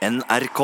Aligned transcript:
NRK. 0.00 0.60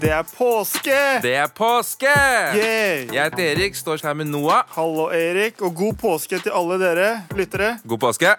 Det 0.00 0.10
er 0.10 0.22
påske! 0.24 1.20
Det 1.20 1.34
er 1.36 1.46
påske! 1.52 2.06
Yeah! 2.08 3.12
Jeg 3.12 3.24
heter 3.24 3.42
Erik, 3.44 3.76
står 3.76 4.00
her 4.08 4.14
med 4.16 4.24
Noah. 4.32 4.64
Hallo, 4.72 5.12
Erik, 5.12 5.60
og 5.60 5.74
god 5.76 5.94
påske 6.00 6.38
til 6.40 6.48
alle 6.56 6.80
dere 6.80 7.28
lyttere. 7.36 7.76
God 7.84 7.98
påske. 8.06 8.32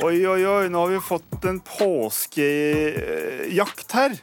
Oi, 0.00 0.24
oi, 0.24 0.46
oi, 0.48 0.68
nå 0.72 0.80
har 0.80 0.88
vi 0.94 1.00
fått 1.04 1.44
en 1.44 1.60
påskejakt 1.60 2.88
her. 3.92 4.16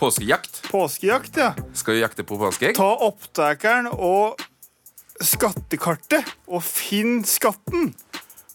Påskejakt. 0.00 0.62
Påskejakt, 0.70 1.36
ja. 1.36 1.52
Skal 1.76 1.94
vi 1.94 2.00
jakte 2.00 2.24
på 2.24 2.38
påskeegg? 2.40 2.72
Ta 2.78 2.88
opptakeren 3.04 3.90
og 3.92 4.40
skattekartet 5.20 6.24
og 6.48 6.62
finn 6.64 7.20
skatten. 7.28 7.90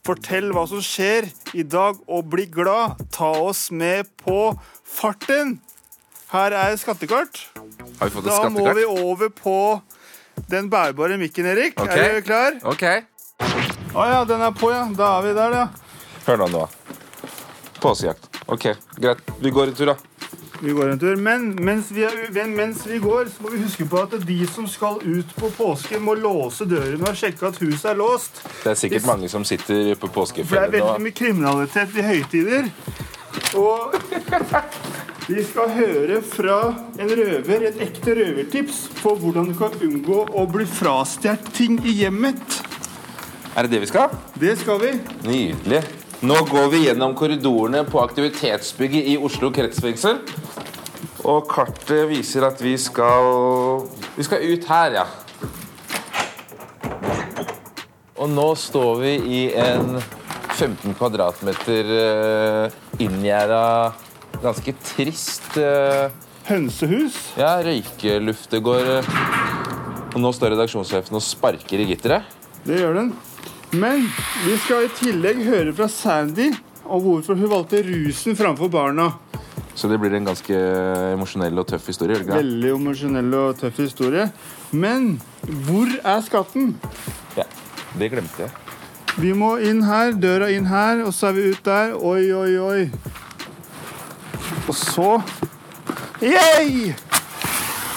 Fortell 0.05 0.49
hva 0.53 0.63
som 0.69 0.81
skjer 0.85 1.27
i 1.53 1.61
dag, 1.65 1.99
og 2.09 2.31
bli 2.33 2.47
glad. 2.49 2.97
Ta 3.13 3.29
oss 3.45 3.67
med 3.69 4.09
på 4.21 4.55
farten. 4.81 5.59
Her 6.33 6.55
er 6.57 6.77
skattekart. 6.81 7.43
Har 7.99 8.09
vi 8.09 8.15
fått 8.15 8.25
et 8.25 8.31
Da 8.31 8.49
må 8.49 8.65
vi 8.73 8.87
over 8.89 9.29
på 9.29 9.57
den 10.49 10.69
bærbare 10.73 11.19
mikken, 11.21 11.45
Erik. 11.53 11.77
Okay. 11.77 12.07
Er 12.07 12.17
du 12.17 12.25
klar? 12.25 12.57
Ok. 12.65 12.83
Å 13.93 14.09
ja, 14.09 14.23
den 14.25 14.41
er 14.41 14.57
på, 14.57 14.73
ja. 14.73 14.81
Da 14.97 15.13
er 15.19 15.29
vi 15.29 15.37
der, 15.37 15.59
ja. 15.61 15.69
Hør 16.25 16.41
nå, 16.41 16.49
Noah. 16.57 16.75
Påskejakt. 17.85 18.29
Ok, 18.49 18.71
greit. 18.97 19.21
Vi 19.41 19.53
går 19.53 19.69
en 19.69 19.77
tur, 19.77 19.93
da. 19.93 20.14
Vi 20.59 20.71
går 20.71 20.89
en 20.89 20.99
tur. 20.99 21.15
Men 21.15 21.47
mens 21.65 21.91
vi, 21.91 22.03
er, 22.03 22.47
mens 22.47 22.85
vi 22.87 22.99
går, 23.03 23.29
så 23.31 23.43
må 23.43 23.51
vi 23.53 23.61
huske 23.63 23.87
på 23.89 24.01
at 24.05 24.15
de 24.27 24.37
som 24.47 24.67
skal 24.69 25.01
ut 25.03 25.33
på 25.37 25.49
påsken, 25.57 26.03
må 26.05 26.15
låse 26.19 26.67
dørene 26.69 27.09
og 27.09 27.17
sjekke 27.19 27.49
at 27.49 27.59
huset 27.63 27.91
er 27.91 27.99
låst. 27.99 28.43
Det 28.63 28.73
er 28.73 28.79
sikkert 28.79 29.09
mange 29.09 29.29
som 29.31 29.45
sitter 29.47 29.93
på 29.99 30.11
For 30.15 30.31
det 30.35 30.61
er 30.61 30.75
veldig 30.77 31.01
mye 31.03 31.15
kriminalitet 31.15 31.99
i 31.99 32.05
høytider. 32.05 32.71
Og 33.59 33.95
vi 35.27 35.43
skal 35.43 35.71
høre 35.73 36.21
fra 36.21 36.59
en 37.01 37.11
røver, 37.19 37.67
et 37.69 37.81
ekte 37.81 38.15
røvertips 38.15 38.85
på 39.01 39.15
hvordan 39.19 39.51
du 39.51 39.55
kan 39.59 39.75
unngå 39.81 40.21
å 40.31 40.45
bli 40.51 40.67
frastjålet 40.69 41.51
ting 41.55 41.79
i 41.83 41.99
hjemmet. 42.03 42.61
Er 43.55 43.65
det 43.65 43.75
det 43.75 43.85
vi 43.85 43.91
skal? 43.91 44.15
Det 44.39 44.57
skal 44.59 44.81
vi. 44.81 44.91
Nydelig. 45.23 45.83
Nå 46.23 46.35
går 46.47 46.69
vi 46.71 46.85
gjennom 46.85 47.11
korridorene 47.17 47.81
på 47.83 47.99
aktivitetsbygget 47.99 49.09
i 49.11 49.17
Oslo 49.19 49.49
kretsfengsel. 49.51 50.21
Og 51.27 51.49
kartet 51.49 52.05
viser 52.07 52.45
at 52.47 52.61
vi 52.63 52.75
skal 52.79 53.83
Vi 54.15 54.23
skal 54.23 54.45
ut 54.47 54.67
her, 54.69 55.01
ja. 55.01 55.05
Og 58.15 58.31
nå 58.31 58.47
står 58.55 59.01
vi 59.01 59.13
i 59.27 59.41
en 59.59 59.99
15 60.55 60.95
kvadratmeter 60.95 61.91
uh, 61.91 62.79
inngjerda 63.01 63.91
Ganske 64.43 64.75
trist 64.83 65.55
eh, 65.59 66.11
Hønsehus. 66.45 67.15
Ja, 67.39 67.55
røykeluftet 67.63 68.63
går 68.63 68.89
Og 70.13 70.19
nå 70.21 70.31
står 70.35 70.53
redaksjonssjefen 70.55 71.17
og 71.17 71.23
sparker 71.23 71.81
i 71.81 71.87
gitteret. 71.91 72.27
Det 72.67 72.79
gjør 72.83 72.99
den. 72.99 73.15
Men 73.75 74.07
vi 74.45 74.55
skal 74.63 74.85
i 74.85 74.91
tillegg 74.95 75.41
høre 75.43 75.73
fra 75.75 75.87
Sandy 75.91 76.51
om 76.85 77.01
hvorfor 77.03 77.35
hun 77.35 77.51
valgte 77.51 77.81
rusen 77.83 78.37
framfor 78.37 78.69
barna. 78.71 79.09
Så 79.75 79.89
det 79.91 79.97
blir 79.99 80.13
en 80.15 80.27
ganske 80.29 80.59
emosjonell 81.11 81.59
og 81.59 81.67
tøff 81.67 81.89
historie. 81.91 82.21
ikke? 82.21 82.37
Veldig 82.37 82.69
emosjonell 82.77 83.33
og 83.35 83.57
tøff 83.59 83.81
historie. 83.83 84.29
Men 84.71 85.17
hvor 85.67 85.91
er 85.99 86.21
skatten? 86.23 86.75
Ja, 87.35 87.43
det 87.99 88.11
glemte 88.13 88.45
jeg. 88.45 88.53
Vi 89.19 89.33
må 89.35 89.55
inn 89.63 89.83
her, 89.87 90.13
døra 90.15 90.47
inn 90.51 90.67
her, 90.67 91.03
og 91.07 91.13
så 91.15 91.29
er 91.31 91.35
vi 91.37 91.49
ut 91.51 91.67
der. 91.67 91.95
Oi, 91.95 92.31
oi, 92.35 92.57
oi. 92.59 92.89
Og 94.67 94.75
så 94.75 95.19
Yay! 96.23 96.95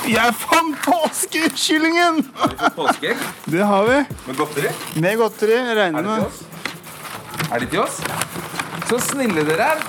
Jeg 0.08 0.34
fant 0.40 0.76
påskekyllingen! 0.84 2.22
Påskeegg 2.76 3.18
Det 3.50 3.64
har 3.66 3.84
vi. 3.88 3.98
med 4.28 4.36
godteri. 4.38 4.70
Med 5.02 5.18
godteri. 5.20 5.58
Regner 5.76 5.98
Er 5.98 6.06
med. 6.06 6.44
Er 7.52 7.60
det 7.64 7.70
til 7.72 7.82
oss? 7.82 7.98
Så 8.88 9.00
snille 9.10 9.44
dere 9.48 9.72
er. 9.74 9.82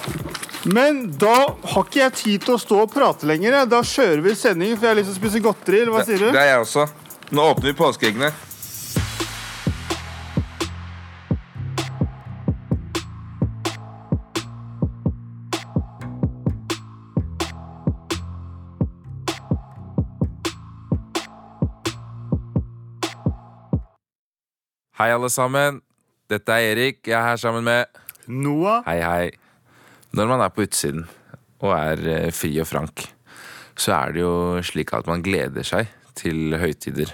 Men 0.68 1.06
da 1.22 1.36
har 1.72 1.86
ikke 1.86 2.02
jeg 2.02 2.14
tid 2.20 2.44
til 2.44 2.58
å 2.58 2.60
stå 2.60 2.82
og 2.84 2.92
prate 2.92 3.28
lenger. 3.30 3.62
Da 3.72 3.80
kjører 3.86 4.22
vi 4.26 4.34
sending, 4.36 4.76
for 4.76 4.90
jeg 4.90 4.96
har 4.96 5.00
lyst 5.00 5.14
til 5.14 5.16
å 5.16 5.22
spise 5.22 5.44
godteri. 5.46 5.82
eller 5.86 5.96
hva 5.96 6.04
sier 6.08 6.20
du? 6.20 6.28
Det 6.36 6.42
er 6.42 6.52
jeg 6.56 6.66
også. 6.66 6.88
Nå 7.32 7.46
åpner 7.54 7.72
vi 7.72 7.78
påskeeggene. 7.80 8.32
Hei, 25.00 25.14
alle 25.16 25.30
sammen. 25.32 25.78
Dette 26.28 26.52
er 26.52 26.74
Erik. 26.74 26.98
Jeg 27.08 27.16
er 27.16 27.24
her 27.30 27.38
sammen 27.40 27.64
med 27.64 27.86
Noah. 28.28 28.82
Hei, 28.84 28.98
hei. 29.00 29.30
Når 30.12 30.28
man 30.28 30.44
er 30.44 30.52
på 30.52 30.66
utsiden 30.66 31.06
og 31.64 31.72
er 31.72 32.02
eh, 32.12 32.28
fri 32.36 32.52
og 32.60 32.68
frank, 32.68 33.06
så 33.80 33.94
er 33.96 34.12
det 34.18 34.26
jo 34.26 34.34
slik 34.66 34.92
at 34.98 35.08
man 35.08 35.24
gleder 35.24 35.64
seg 35.64 35.88
til 36.20 36.52
høytider. 36.60 37.14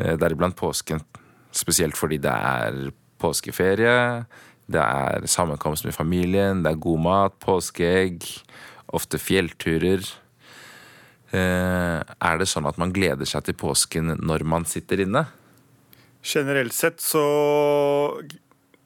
Eh, 0.00 0.14
Deriblant 0.16 0.56
påsken. 0.56 1.04
Spesielt 1.52 2.00
fordi 2.00 2.16
det 2.24 2.32
er 2.32 2.90
påskeferie, 3.20 4.24
det 4.64 4.80
er 4.80 5.28
sammenkomst 5.28 5.84
med 5.84 6.00
familien, 6.00 6.64
det 6.64 6.72
er 6.72 6.80
god 6.80 7.04
mat, 7.04 7.36
påskeegg, 7.44 8.24
ofte 8.88 9.20
fjellturer. 9.20 10.00
Eh, 11.28 12.00
Er 12.00 12.40
det 12.40 12.48
sånn 12.48 12.72
at 12.72 12.80
man 12.80 12.96
gleder 12.96 13.28
seg 13.28 13.44
til 13.44 13.64
påsken 13.68 14.16
når 14.16 14.48
man 14.48 14.64
sitter 14.64 15.04
inne? 15.04 15.28
Generelt 16.26 16.74
sett 16.74 17.00
så 17.02 17.22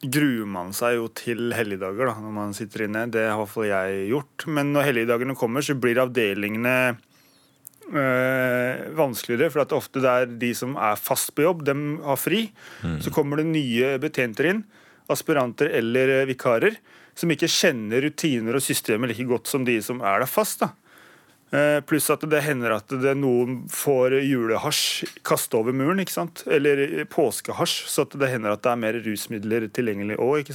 gruer 0.00 0.48
man 0.48 0.72
seg 0.76 0.96
jo 0.96 1.06
til 1.16 1.52
helligdager 1.56 2.08
da, 2.08 2.16
når 2.20 2.34
man 2.34 2.56
sitter 2.56 2.86
inne. 2.86 3.06
Det 3.12 3.26
har 3.26 3.36
i 3.36 3.40
hvert 3.42 3.52
fall 3.52 3.68
jeg 3.68 4.02
gjort. 4.10 4.46
Men 4.48 4.74
når 4.74 4.88
helligdagene 4.88 5.36
kommer, 5.38 5.64
så 5.64 5.76
blir 5.76 6.00
avdelingene 6.02 6.74
øh, 7.92 8.84
vanskeligere. 8.96 9.52
For 9.52 9.64
at 9.64 9.76
ofte 9.76 10.02
det 10.04 10.12
er 10.12 10.36
de 10.44 10.52
som 10.56 10.76
er 10.76 11.00
fast 11.00 11.34
på 11.36 11.44
jobb, 11.44 11.64
dem 11.68 11.84
har 12.04 12.20
fri. 12.20 12.46
Så 13.04 13.12
kommer 13.14 13.40
det 13.40 13.48
nye 13.50 13.96
betjenter 14.02 14.52
inn, 14.52 14.64
aspiranter 15.12 15.72
eller 15.80 16.24
vikarer, 16.30 16.76
som 17.18 17.32
ikke 17.32 17.50
kjenner 17.50 18.04
rutiner 18.06 18.56
og 18.56 18.64
systemer 18.64 19.10
like 19.10 19.26
godt 19.28 19.50
som 19.50 19.66
de 19.68 19.80
som 19.84 20.00
er 20.00 20.22
der 20.22 20.30
fast. 20.30 20.64
da. 20.64 20.72
Eh, 21.50 21.80
Pluss 21.82 22.06
at 22.14 22.22
det 22.30 22.44
hender 22.46 22.76
at 22.76 22.92
det 23.02 23.16
noen 23.18 23.64
får 23.70 24.20
julehasj 24.22 25.08
kasta 25.26 25.58
over 25.58 25.74
muren. 25.74 25.98
ikke 25.98 26.14
sant? 26.14 26.44
Eller 26.46 27.04
påskehasj, 27.10 27.88
så 27.90 28.06
det 28.14 28.30
hender 28.30 28.54
at 28.54 28.62
det 28.62 28.70
er 28.70 28.82
mer 28.84 29.00
rusmidler 29.02 29.66
tilgjengelig 29.74 30.20
òg. 30.22 30.52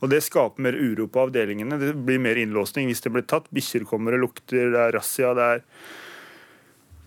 Og 0.00 0.08
det 0.12 0.22
skaper 0.22 0.62
mer 0.62 0.78
uro 0.78 1.08
på 1.10 1.26
avdelingene. 1.26 1.80
Det 1.82 1.96
blir 2.06 2.22
mer 2.22 2.38
innlåsning 2.38 2.86
hvis 2.88 3.02
det 3.02 3.12
blir 3.12 3.26
tatt. 3.26 3.50
Bikkjer 3.50 3.84
kommer 3.90 4.14
og 4.16 4.28
lukter, 4.28 4.70
det 4.70 4.80
er 4.86 4.94
razzia, 4.96 5.34
det 5.34 5.48
er 5.56 5.66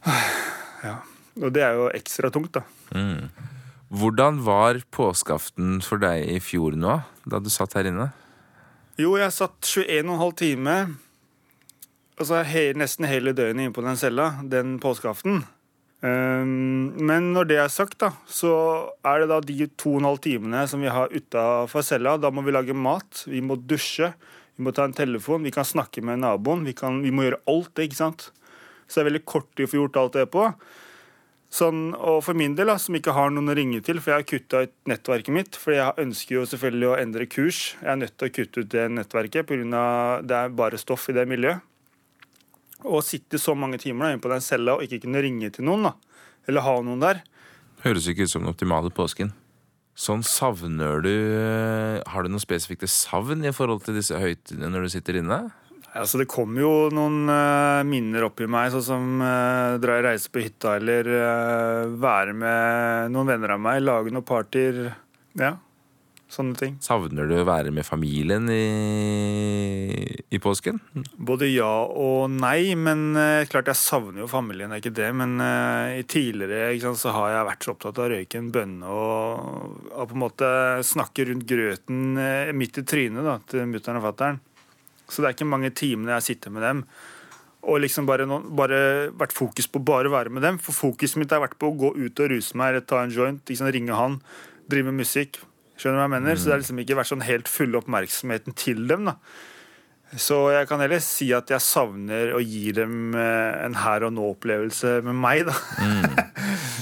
Ja. 0.83 0.97
Og 1.41 1.49
det 1.55 1.63
er 1.65 1.79
jo 1.79 1.87
ekstra 1.95 2.29
tungt, 2.29 2.59
da. 2.59 2.61
Hvordan 3.93 4.41
var 4.45 4.81
påskeaften 4.93 5.79
for 5.85 6.01
deg 6.01 6.27
i 6.35 6.39
fjor 6.43 6.75
nå, 6.77 6.99
da 7.29 7.39
du 7.39 7.49
satt 7.53 7.73
her 7.77 7.87
inne? 7.89 8.11
Jo, 8.99 9.15
jeg 9.17 9.33
satt 9.33 9.57
21,5 9.65 10.35
timer, 10.37 10.91
altså 12.19 12.43
he, 12.47 12.69
nesten 12.77 13.07
hele 13.09 13.33
døgnet 13.35 13.67
inne 13.67 13.75
på 13.75 13.83
den 13.85 13.99
cella 13.99 14.33
den 14.49 14.77
påskeaften. 14.83 15.43
Um, 16.03 16.91
men 16.99 17.29
når 17.31 17.47
det 17.47 17.57
er 17.63 17.71
sagt, 17.71 18.01
da, 18.03 18.09
så 18.27 18.51
er 19.07 19.23
det 19.23 19.29
da 19.31 19.39
de 19.39 19.69
to 19.79 19.93
og 19.95 20.01
en 20.01 20.09
halv 20.09 20.19
timene 20.25 20.65
som 20.67 20.83
vi 20.83 20.91
har 20.91 21.13
utafor 21.13 21.85
cella. 21.87 22.17
Da 22.19 22.31
må 22.33 22.43
vi 22.43 22.55
lage 22.55 22.75
mat, 22.75 23.23
vi 23.29 23.39
må 23.39 23.55
dusje, 23.55 24.11
vi 24.57 24.67
må 24.67 24.73
ta 24.75 24.85
en 24.89 24.95
telefon, 24.95 25.47
vi 25.47 25.53
kan 25.55 25.65
snakke 25.65 26.03
med 26.03 26.21
naboen. 26.25 26.65
Vi, 26.67 26.75
kan, 26.77 26.99
vi 27.05 27.13
må 27.13 27.25
gjøre 27.25 27.43
alt 27.49 27.71
det, 27.77 27.87
ikke 27.87 28.01
sant. 28.01 28.29
Så 28.83 28.99
det 28.99 29.05
er 29.05 29.11
veldig 29.13 29.25
kort 29.31 29.47
tid 29.55 29.69
å 29.69 29.71
få 29.71 29.79
gjort 29.79 30.01
alt 30.01 30.19
det 30.19 30.27
på. 30.33 30.49
Sånn, 31.53 31.81
og 31.93 32.19
for 32.25 32.37
min 32.37 32.55
del, 32.57 32.71
da, 32.71 32.79
som 32.81 32.95
ikke 32.97 33.13
har 33.13 33.31
noen 33.31 33.53
å 33.53 33.55
ringe 33.57 33.79
til, 33.85 33.99
for 34.01 34.11
jeg 34.11 34.23
har 34.23 34.29
kutta 34.29 34.63
ut 34.65 34.73
nettverket 34.89 35.35
mitt. 35.35 35.57
For 35.57 35.75
jeg 35.75 36.03
ønsker 36.03 36.39
jo 36.39 36.47
selvfølgelig 36.49 36.89
å 36.89 36.95
endre 36.99 37.29
kurs. 37.29 37.59
Jeg 37.79 37.91
er 37.93 37.99
nødt 38.03 38.17
til 38.17 38.29
å 38.29 38.33
kutte 38.37 38.63
ut 38.63 38.71
det 38.73 38.87
nettverket 38.91 39.47
pga. 39.49 39.85
det 40.25 40.39
er 40.39 40.57
bare 40.57 40.81
stoff 40.81 41.07
i 41.13 41.15
det 41.15 41.29
miljøet. 41.29 41.63
Å 42.83 42.99
sitte 43.05 43.39
så 43.39 43.55
mange 43.55 43.79
timer 43.81 44.05
da, 44.07 44.13
inne 44.13 44.23
på 44.23 44.31
den 44.31 44.43
cella 44.43 44.77
og 44.77 44.83
ikke 44.85 45.05
kunne 45.05 45.23
ringe 45.23 45.51
til 45.55 45.67
noen, 45.67 45.87
da, 45.87 45.93
eller 46.47 46.65
ha 46.65 46.75
noen 46.83 47.03
der, 47.03 47.23
Høres 47.83 48.05
ikke 48.07 48.23
ut 48.23 48.31
som 48.31 48.45
den 48.45 48.53
optimale 48.53 48.91
påsken. 48.95 49.33
Sånn 49.93 50.23
savner 50.25 51.03
du 51.03 51.11
Har 52.09 52.23
du 52.23 52.31
noe 52.31 52.41
spesifikt 52.41 52.87
savn 52.89 53.43
i 53.45 53.51
forhold 53.53 53.83
til 53.85 53.97
disse 53.99 54.17
høytidene 54.17 54.71
når 54.71 54.87
du 54.87 54.93
sitter 54.95 55.19
inne? 55.19 55.41
Altså, 55.93 56.17
det 56.17 56.29
kommer 56.31 56.63
jo 56.63 56.71
noen 56.89 57.27
uh, 57.29 57.83
minner 57.85 58.25
opp 58.25 58.41
i 58.41 58.47
meg, 58.49 58.71
sånn 58.73 58.85
som 58.87 59.19
uh, 59.21 59.75
dra 59.77 59.99
i 59.99 60.05
reise 60.07 60.31
på 60.33 60.41
hytta 60.41 60.79
eller 60.79 61.05
uh, 61.05 61.91
være 62.01 62.33
med 62.33 63.13
noen 63.13 63.29
venner 63.29 63.53
av 63.53 63.61
meg, 63.61 63.83
lage 63.83 64.13
noen 64.15 64.25
partyer. 64.25 64.79
Ja, 65.37 65.51
sånne 66.33 66.57
ting. 66.59 66.75
Savner 66.83 67.29
du 67.29 67.35
å 67.39 67.45
være 67.47 67.71
med 67.75 67.85
familien 67.87 68.49
i, 68.51 68.65
i 70.33 70.41
påsken? 70.41 70.81
Både 71.15 71.49
ja 71.51 71.71
og 71.85 72.33
nei, 72.33 72.73
men 72.79 73.11
uh, 73.15 73.45
klart 73.49 73.71
jeg 73.71 73.79
savner 73.79 74.23
jo 74.23 74.29
familien, 74.31 74.73
det 74.73 74.79
er 74.79 74.83
ikke 74.83 74.97
det. 74.99 75.09
Men 75.21 75.35
uh, 75.39 76.01
tidligere 76.09 76.73
sant, 76.83 77.01
så 77.01 77.13
har 77.15 77.35
jeg 77.35 77.49
vært 77.51 77.67
så 77.67 77.75
opptatt 77.75 78.01
av 78.01 78.07
å 78.07 78.11
røyke 78.15 78.41
en 78.41 78.51
bønne 78.53 78.93
og, 78.93 79.81
og 79.93 80.09
på 80.09 80.17
en 80.17 80.23
måte 80.25 80.53
snakke 80.87 81.29
rundt 81.29 81.47
grøten 81.49 82.17
uh, 82.19 82.53
midt 82.57 82.81
i 82.81 82.87
trynet 82.87 83.27
da, 83.27 83.39
til 83.49 83.69
mutter'n 83.69 84.01
og 84.01 84.07
fatter'n. 84.09 84.41
Så 85.09 85.21
det 85.21 85.29
er 85.29 85.35
ikke 85.37 85.51
mange 85.51 85.73
timene 85.75 86.17
jeg 86.17 86.33
sitter 86.33 86.53
med 86.53 86.65
dem. 86.65 86.85
Og 87.63 87.79
liksom 87.79 88.07
bare, 88.07 88.25
no, 88.27 88.41
bare 88.43 89.09
vært 89.15 89.35
fokus 89.35 89.69
på 89.71 89.79
bare 89.87 90.09
å 90.09 90.13
være 90.15 90.33
med 90.33 90.43
dem. 90.43 90.59
For 90.59 90.75
fokuset 90.75 91.19
mitt 91.21 91.31
har 91.31 91.43
vært 91.43 91.55
på 91.61 91.71
å 91.71 91.77
gå 91.79 91.93
ut 91.95 92.23
og 92.23 92.31
ruse 92.31 92.57
meg 92.59 92.73
eller 92.73 92.85
ta 92.87 93.03
en 93.03 93.13
joint, 93.13 93.43
liksom 93.47 93.71
ringe 93.71 93.95
han, 93.95 94.19
drive 94.71 94.91
med 94.91 95.05
musikk. 95.05 95.39
Skjønner 95.77 95.97
du 95.97 96.01
hva 96.01 96.05
jeg 96.05 96.13
mener? 96.15 96.35
Mm. 96.35 96.39
Så 96.39 96.45
det 96.45 96.53
har 96.53 96.61
liksom 96.63 96.83
ikke 96.83 96.99
vært 96.99 97.11
sånn 97.11 97.25
helt 97.25 97.51
full 97.51 97.79
oppmerksomheten 97.79 98.55
til 98.59 98.85
dem. 98.91 99.09
da. 99.09 99.17
Så 100.13 100.37
jeg 100.53 100.67
kan 100.69 100.83
heller 100.83 101.01
si 101.01 101.31
at 101.33 101.49
jeg 101.49 101.65
savner 101.65 102.35
å 102.37 102.41
gi 102.43 102.67
dem 102.77 103.15
en 103.17 103.77
her 103.81 104.05
og 104.05 104.13
nå-opplevelse 104.13 104.99
med 105.07 105.17
meg, 105.17 105.47
da. 105.49 105.55
mm. 105.81 106.19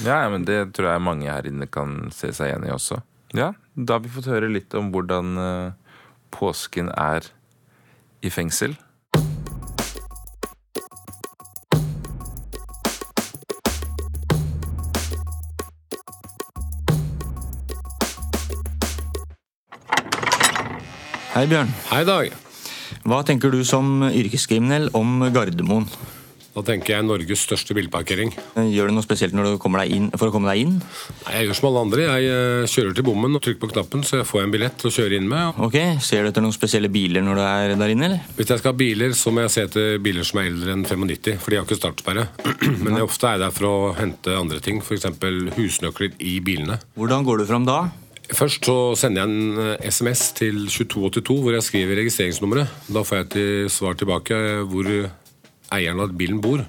Ja, 0.08 0.18
men 0.28 0.44
det 0.44 0.58
tror 0.76 0.90
jeg 0.90 1.04
mange 1.06 1.30
her 1.30 1.46
inne 1.48 1.68
kan 1.70 2.10
se 2.12 2.32
seg 2.34 2.50
igjen 2.50 2.66
i 2.68 2.74
også. 2.74 3.00
Ja, 3.32 3.52
da 3.72 3.96
har 3.96 4.04
vi 4.04 4.12
fått 4.12 4.28
høre 4.28 4.50
litt 4.52 4.74
om 4.76 4.90
hvordan 4.92 5.32
påsken 6.34 6.90
er 6.92 7.30
i 8.20 8.32
fengsel. 8.32 8.76
Hei, 21.32 21.46
Bjørn. 21.48 21.70
Hei, 21.88 22.02
Dag. 22.04 22.34
Hva 23.08 23.22
tenker 23.24 23.48
du 23.54 23.62
som 23.64 24.02
yrkeskriminell 24.04 24.90
om 24.92 25.22
Gardermoen? 25.32 25.86
Da 26.52 26.60
tenker 26.66 26.92
jeg 26.92 27.06
Norges 27.08 27.40
største 27.46 27.72
bilparkering. 27.72 28.34
Gjør 28.68 28.90
du 28.90 28.94
noe 28.98 29.04
spesielt 29.06 29.32
når 29.32 29.54
du 29.54 29.60
kommer 29.62 29.80
deg 29.80 29.94
inn, 29.96 30.10
for 30.12 30.28
å 30.28 30.34
komme 30.34 30.52
deg 30.52 30.66
inn? 30.66 30.74
Nei, 31.22 31.32
Jeg 31.38 31.48
gjør 31.48 31.56
som 31.56 31.68
alle 31.70 31.84
andre. 31.86 32.04
Jeg 32.04 32.34
uh, 32.36 32.66
kjører 32.68 32.98
til 32.98 33.06
bommen 33.06 33.38
og 33.38 33.40
trykker 33.46 33.62
på 33.62 33.70
knappen, 33.72 34.04
så 34.04 34.20
jeg 34.20 34.28
får 34.28 34.42
en 34.42 34.52
billett 34.52 34.84
å 34.84 34.92
kjøre 34.92 35.16
inn 35.16 35.30
med. 35.32 35.62
Ok, 35.64 35.78
Ser 36.04 36.20
du 36.20 36.28
etter 36.28 36.44
noen 36.44 36.52
spesielle 36.52 36.92
biler 36.92 37.24
når 37.24 37.40
du 37.40 37.44
er 37.46 37.74
der 37.80 37.94
inne, 37.94 38.10
eller? 38.10 38.28
Hvis 38.36 38.52
jeg 38.52 38.60
skal 38.60 38.74
ha 38.74 38.80
biler, 38.84 39.16
så 39.16 39.32
må 39.32 39.46
jeg 39.46 39.54
se 39.56 39.66
etter 39.70 39.96
biler 40.04 40.28
som 40.28 40.42
er 40.42 40.52
eldre 40.52 40.76
enn 40.76 40.84
95, 40.84 41.40
for 41.40 41.48
de 41.48 41.62
har 41.62 41.64
ikke 41.64 41.80
startsperre. 41.80 42.28
Men 42.84 43.00
jeg 43.00 43.08
ofte 43.08 43.32
er 43.32 43.40
der 43.46 43.56
for 43.56 43.70
å 43.72 43.74
hente 43.96 44.36
andre 44.36 44.60
ting, 44.60 44.84
f.eks. 44.84 45.08
husnøkler 45.56 46.12
i 46.20 46.36
bilene. 46.44 46.82
Hvordan 47.00 47.24
går 47.24 47.40
du 47.40 47.48
fram 47.48 47.64
da? 47.64 47.86
Først 48.30 48.64
så 48.64 48.76
sender 48.96 49.24
jeg 49.24 49.30
en 49.32 49.90
SMS 49.90 50.22
til 50.38 50.62
2282 50.70 51.40
hvor 51.42 51.56
jeg 51.56 51.66
skriver 51.66 51.98
registreringsnummeret. 52.00 52.70
Da 52.94 53.02
får 53.04 53.22
jeg 53.22 53.28
til 53.34 53.70
svar 53.74 53.98
tilbake 53.98 54.38
hvor 54.70 54.88
eieren 55.72 56.04
av 56.04 56.14
bilen 56.16 56.40
bor. 56.42 56.62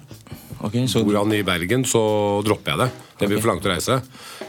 Okay, 0.64 0.86
så... 0.88 1.04
Bor 1.04 1.20
han 1.20 1.32
i 1.36 1.44
Bergen, 1.46 1.84
så 1.84 2.02
dropper 2.46 2.74
jeg 2.74 2.80
det. 2.82 2.90
Det 3.20 3.28
blir 3.28 3.38
okay. 3.38 3.44
for 3.44 3.52
langt 3.52 3.66
å 3.68 3.72
reise. 3.72 3.98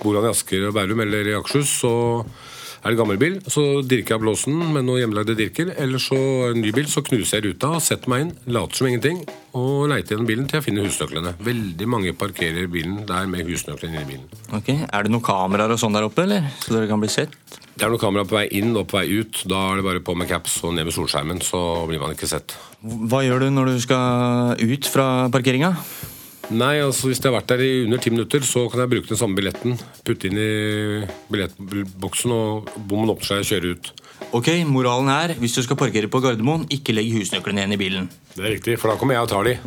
Bor 0.01 0.17
han 0.17 0.27
i 0.27 0.31
Asker 0.31 0.67
og 0.69 0.75
Bærum 0.77 1.03
eller 1.03 1.29
i 1.29 1.35
Akershus, 1.37 1.73
så 1.83 1.93
er 2.85 2.93
det 2.93 2.99
gammel 2.99 3.17
bil. 3.17 3.39
Så 3.49 3.63
dirker 3.81 4.15
jeg 4.15 4.21
blåsen 4.21 4.59
med 4.75 4.85
noen 4.85 5.01
hjemmelagde 5.01 5.35
dirker. 5.39 5.71
Eller 5.81 6.01
så 6.01 6.17
en 6.51 6.61
ny 6.61 6.69
bil, 6.75 6.85
så 6.91 7.01
knuser 7.05 7.39
jeg 7.39 7.49
ruta, 7.49 7.73
setter 7.81 8.11
meg 8.11 8.27
inn, 8.27 8.31
later 8.53 8.77
som 8.77 8.89
ingenting 8.91 9.23
og 9.55 9.85
leiter 9.87 10.13
gjennom 10.13 10.27
bilen 10.27 10.47
til 10.51 10.59
jeg 10.59 10.65
finner 10.67 10.85
husnøklene. 10.85 11.31
Veldig 11.47 11.87
mange 11.87 12.11
parkerer 12.19 12.67
bilen 12.71 13.05
der 13.07 13.29
med 13.31 13.47
husnøklene 13.47 14.01
i 14.03 14.07
bilen. 14.09 14.25
Ok, 14.53 14.73
Er 14.75 15.05
det 15.07 15.13
noen 15.13 15.23
kameraer 15.25 15.71
og 15.71 15.79
sånn 15.79 15.95
der 15.95 16.05
oppe, 16.07 16.25
eller? 16.27 16.49
Så 16.59 16.75
dere 16.75 16.89
kan 16.91 17.01
bli 17.01 17.09
sett? 17.11 17.31
Det 17.75 17.83
er 17.83 17.91
noen 17.91 18.03
kameraer 18.03 18.27
på 18.27 18.37
vei 18.37 18.45
inn 18.59 18.75
og 18.75 18.85
på 18.91 18.99
vei 18.99 19.05
ut. 19.19 19.41
Da 19.49 19.61
er 19.71 19.79
det 19.79 19.87
bare 19.87 20.03
på 20.03 20.15
med 20.15 20.29
caps 20.29 20.59
og 20.63 20.75
ned 20.75 20.87
med 20.87 20.95
solskjermen, 20.95 21.39
så 21.43 21.59
blir 21.89 22.03
man 22.03 22.13
ikke 22.15 22.29
sett. 22.29 22.55
Hva 22.83 23.23
gjør 23.25 23.47
du 23.47 23.49
når 23.55 23.71
du 23.73 23.79
skal 23.83 24.59
ut 24.59 24.91
fra 24.91 25.07
parkeringa? 25.33 25.73
Nei, 26.53 26.77
altså 26.77 27.09
Hvis 27.09 27.17
jeg 27.17 27.31
har 27.31 27.39
vært 27.39 27.49
der 27.49 27.61
i 27.65 27.69
under 27.87 28.01
ti 28.01 28.11
minutter, 28.13 28.43
så 28.45 28.67
kan 28.69 28.83
jeg 28.83 28.91
bruke 28.91 29.09
den 29.09 29.17
samme 29.17 29.37
billetten. 29.37 29.79
Putte 30.05 30.29
inn 30.29 30.37
i 30.37 31.05
billettboksen, 31.31 32.33
og 32.35 32.69
bommen 32.85 33.09
åpner 33.09 33.31
seg 33.31 33.41
og 33.41 33.49
kjøre 33.49 33.71
ut. 33.73 33.89
Ok, 34.37 34.51
Moralen 34.69 35.09
er 35.09 35.33
hvis 35.39 35.55
du 35.57 35.63
skal 35.65 35.79
parkere 35.79 36.09
på 36.11 36.21
Gardermoen, 36.21 36.67
ikke 36.69 36.93
legg 36.93 37.09
husnøklene 37.15 37.63
igjen 37.63 37.73
i 37.73 37.81
bilen. 37.81 38.09
Det 38.35 38.43
er 38.43 38.55
riktig, 38.57 38.77
for 38.81 38.93
da 38.93 38.99
kommer 38.99 39.17
jeg 39.17 39.25
og 39.25 39.33
tar 39.33 39.49
de. 39.49 39.57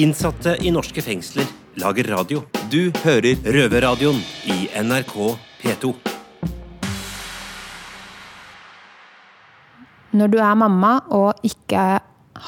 Innsatte 0.00 0.56
i 0.64 0.72
norske 0.72 1.04
fengsler 1.04 1.44
lager 1.82 2.08
radio. 2.14 2.40
Du 2.72 2.88
hører 3.04 3.36
Røverradioen 3.44 4.24
i 4.48 4.64
NRK 4.80 5.14
P2. 5.60 6.11
Når 10.12 10.32
du 10.32 10.38
er 10.44 10.56
mamma 10.60 10.96
og 11.14 11.40
ikke 11.46 11.84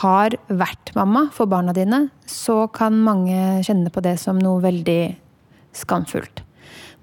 har 0.01 0.35
vært 0.49 0.93
mamma 0.97 1.27
for 1.33 1.49
barna 1.49 1.73
dine, 1.77 2.09
så 2.29 2.65
kan 2.73 2.97
mange 3.05 3.63
kjenne 3.65 3.93
på 3.93 4.03
det 4.05 4.17
som 4.21 4.41
noe 4.41 4.63
veldig 4.65 5.03
skamfullt. 5.77 6.45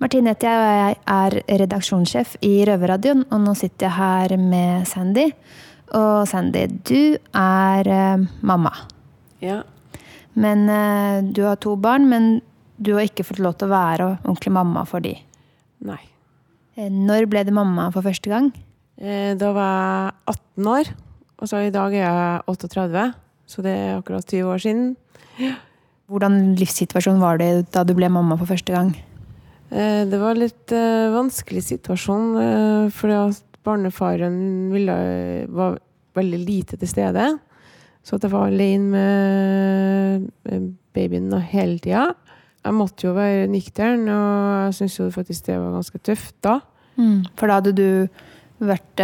Martine 0.02 0.34
heter 0.34 0.50
jeg, 0.50 0.62
og 0.62 0.78
jeg 0.80 0.96
er 1.14 1.60
redaksjonssjef 1.62 2.38
i 2.46 2.54
Røverradioen. 2.66 3.28
Og 3.30 3.44
nå 3.44 3.54
sitter 3.58 3.86
jeg 3.86 3.98
her 4.00 4.34
med 4.42 4.88
Sandy. 4.90 5.28
Og 5.98 6.24
Sandy, 6.30 6.66
du 6.90 7.18
er 7.38 7.90
eh, 7.92 8.24
mamma. 8.42 8.72
Ja. 9.44 9.60
Men 10.34 10.66
eh, 10.74 11.22
du 11.22 11.44
har 11.46 11.60
to 11.62 11.76
barn, 11.78 12.10
men 12.10 12.40
du 12.82 12.96
har 12.96 13.06
ikke 13.06 13.28
fått 13.28 13.42
lov 13.44 13.60
til 13.60 13.70
å 13.70 13.76
være 13.76 14.10
ordentlig 14.24 14.56
mamma 14.58 14.86
for 14.90 15.06
de. 15.06 15.14
Nei. 15.86 16.02
Uh, 16.80 16.88
når 16.90 17.28
ble 17.30 17.44
du 17.46 17.52
mamma 17.54 17.90
for 17.94 18.06
første 18.06 18.32
gang? 18.32 18.50
Da 18.98 19.52
var 19.56 19.72
jeg 19.72 20.36
18 20.36 20.72
år. 20.74 20.92
Og 21.42 21.50
så 21.50 21.64
i 21.66 21.74
dag 21.74 21.94
er 21.98 22.04
jeg 22.04 22.42
38, 22.52 23.06
så 23.50 23.64
det 23.66 23.72
er 23.74 23.96
akkurat 23.98 24.26
20 24.28 24.52
år 24.54 24.62
siden. 24.62 24.96
Hvordan 26.12 26.56
livssituasjon 26.60 27.22
var 27.22 27.40
det 27.42 27.72
da 27.74 27.86
du 27.88 27.96
ble 27.98 28.10
mamma 28.12 28.38
for 28.38 28.50
første 28.52 28.76
gang? 28.76 28.92
Det 29.72 30.20
var 30.20 30.36
en 30.36 30.44
litt 30.44 30.74
vanskelig 31.16 31.64
situasjon, 31.70 32.36
fordi 32.92 33.16
at 33.16 33.62
barnefaren 33.64 34.36
ville, 34.74 34.98
var 35.50 35.80
veldig 36.18 36.42
lite 36.44 36.78
til 36.82 36.92
stede. 36.92 37.30
Så 38.04 38.18
at 38.18 38.26
jeg 38.26 38.34
var 38.34 38.50
alene 38.50 38.90
med 40.44 40.68
babyen 40.96 41.32
hele 41.52 41.80
tida. 41.80 42.12
Jeg 42.62 42.78
måtte 42.78 43.08
jo 43.08 43.16
være 43.18 43.48
nyktern, 43.50 44.06
og 44.10 44.68
jeg 44.68 44.78
syns 44.80 45.00
jo 45.00 45.10
faktisk 45.14 45.48
det 45.48 45.58
var 45.58 45.78
ganske 45.78 46.02
tøft 46.06 46.36
da. 46.46 46.60
Mm, 47.00 47.24
for 47.38 47.48
da 47.48 47.58
hadde 47.58 47.74
du 47.78 47.88
vært, 48.62 49.04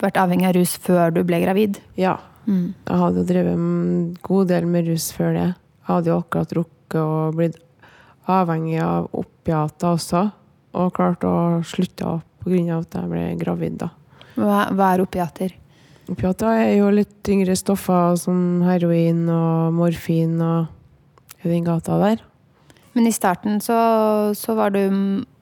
vært, 0.00 0.18
avhengig 0.20 0.48
av 0.48 0.56
rus 0.56 0.74
før 0.82 1.14
du 1.14 1.22
ble 1.26 1.42
gravid? 1.42 1.80
Ja. 1.98 2.16
Mm. 2.48 2.72
Jeg 2.88 3.00
hadde 3.02 3.22
jo 3.22 3.28
drevet 3.28 3.58
en 3.58 4.16
god 4.24 4.50
del 4.52 4.68
med 4.70 4.88
rus 4.88 5.10
før 5.14 5.34
det. 5.36 5.48
Jeg 5.48 5.90
hadde 5.90 6.12
jo 6.12 6.18
akkurat 6.22 6.54
rukket 6.60 7.00
å 7.02 7.30
bli 7.36 7.50
avhengig 8.28 8.80
av 8.84 9.08
opiater 9.16 9.94
også, 9.94 10.24
og 10.78 10.94
klart 10.96 11.24
å 11.24 11.36
slutte 11.66 12.06
opp 12.06 12.24
pga. 12.44 12.78
at 12.78 12.94
jeg 12.94 13.10
ble 13.10 13.24
gravid 13.40 13.80
da. 13.82 13.90
Hva, 14.38 14.68
hva 14.72 14.92
er 14.94 15.02
opiater? 15.02 15.54
Opiater 16.08 16.62
er 16.62 16.74
jo 16.78 16.88
litt 16.94 17.10
tyngre 17.26 17.56
stoffer 17.58 18.16
som 18.16 18.62
heroin 18.64 19.26
og 19.28 19.74
morfin 19.76 20.38
og 20.40 21.42
i 21.44 21.50
den 21.50 21.66
gata 21.66 21.98
der. 22.00 22.22
Men 22.96 23.06
i 23.06 23.12
starten 23.14 23.60
så, 23.62 23.76
så 24.34 24.56
var 24.58 24.72
du 24.74 24.80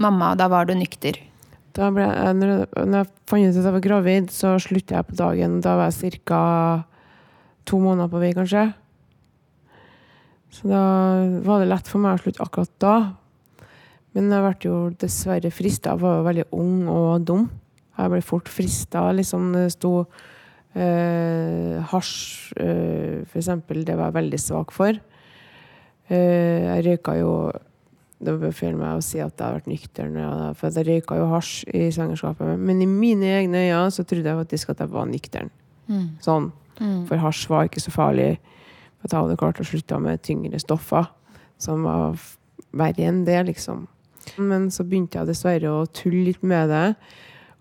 mamma, 0.02 0.32
og 0.32 0.40
da 0.40 0.48
var 0.52 0.66
du 0.66 0.74
nykter? 0.76 1.20
Da 1.76 1.90
ble, 1.92 2.06
når, 2.38 2.52
når 2.72 3.02
jeg 3.02 3.08
fant 3.28 3.44
ut 3.44 3.58
at 3.60 3.66
jeg 3.68 3.74
var 3.74 3.84
gravid, 3.84 4.30
så 4.32 4.54
slutta 4.62 4.96
jeg 4.96 5.08
på 5.10 5.18
dagen. 5.18 5.58
Da 5.64 5.74
var 5.76 5.92
jeg 5.92 6.22
ca. 6.24 6.40
to 7.68 7.80
måneder 7.82 8.08
på 8.12 8.22
vei, 8.22 8.32
kanskje. 8.36 8.70
Så 10.56 10.70
da 10.70 10.82
var 11.44 11.60
det 11.60 11.68
lett 11.68 11.90
for 11.90 12.00
meg 12.00 12.16
å 12.16 12.22
slutte 12.22 12.44
akkurat 12.46 12.72
da. 12.80 12.94
Men 14.16 14.32
jeg 14.32 14.44
ble 14.46 14.70
jo 14.70 14.78
dessverre 14.96 15.52
frista. 15.52 15.92
Jeg 15.92 16.00
var 16.00 16.16
jo 16.20 16.26
veldig 16.30 16.46
ung 16.56 16.88
og 16.88 17.26
dum. 17.28 17.44
Jeg 17.98 18.12
ble 18.12 18.22
fort 18.24 18.48
frista. 18.48 19.04
Liksom 19.12 19.50
det 19.52 19.66
sto 19.74 19.92
eh, 20.72 21.76
hasj, 21.92 22.16
eh, 22.56 23.20
for 23.28 23.42
eksempel, 23.42 23.84
det 23.84 23.98
var 23.98 24.08
jeg 24.08 24.18
veldig 24.22 24.40
svak 24.40 24.72
for. 24.72 24.96
Eh, 26.08 26.64
jeg 26.64 26.86
røyka 26.88 27.18
jo 27.20 27.32
Det 28.16 28.32
var 28.32 28.54
feil 28.56 28.76
meg 28.78 28.96
å 28.96 29.02
si 29.04 29.18
at 29.20 29.34
jeg 29.36 29.44
har 29.44 29.58
vært 29.58 29.68
nøktern, 29.68 30.14
for 30.56 30.72
jeg 30.72 30.86
røyka 30.88 31.18
jo 31.18 31.26
hasj 31.34 31.66
i 31.76 31.88
svangerskapet. 31.92 32.54
Men 32.56 32.80
i 32.80 32.88
mine 32.88 33.34
egne 33.42 33.66
øyne 33.66 33.90
så 33.92 34.06
trodde 34.08 34.30
jeg 34.30 34.40
faktisk 34.40 34.72
at 34.72 34.80
jeg 34.80 34.92
var 34.94 35.10
nøktern. 35.10 35.50
Mm. 35.90 36.06
Sånn. 36.24 36.48
Mm. 36.80 37.02
For 37.08 37.20
hasj 37.20 37.44
var 37.52 37.68
ikke 37.68 37.84
så 37.84 37.92
farlig. 37.92 38.30
For 39.02 39.10
jeg 39.10 39.20
hadde 39.20 39.38
klart 39.42 39.60
å 39.60 39.68
slutte 39.68 40.00
med 40.00 40.24
tyngre 40.24 40.60
stoffer, 40.62 41.10
som 41.60 41.84
var 41.84 42.16
verre 42.76 43.04
enn 43.04 43.22
det, 43.28 43.42
liksom. 43.50 43.84
Men 44.40 44.70
så 44.74 44.84
begynte 44.84 45.20
jeg 45.20 45.30
dessverre 45.30 45.70
å 45.70 45.86
tulle 45.92 46.24
litt 46.30 46.42
med 46.42 46.72
det. 46.72 46.86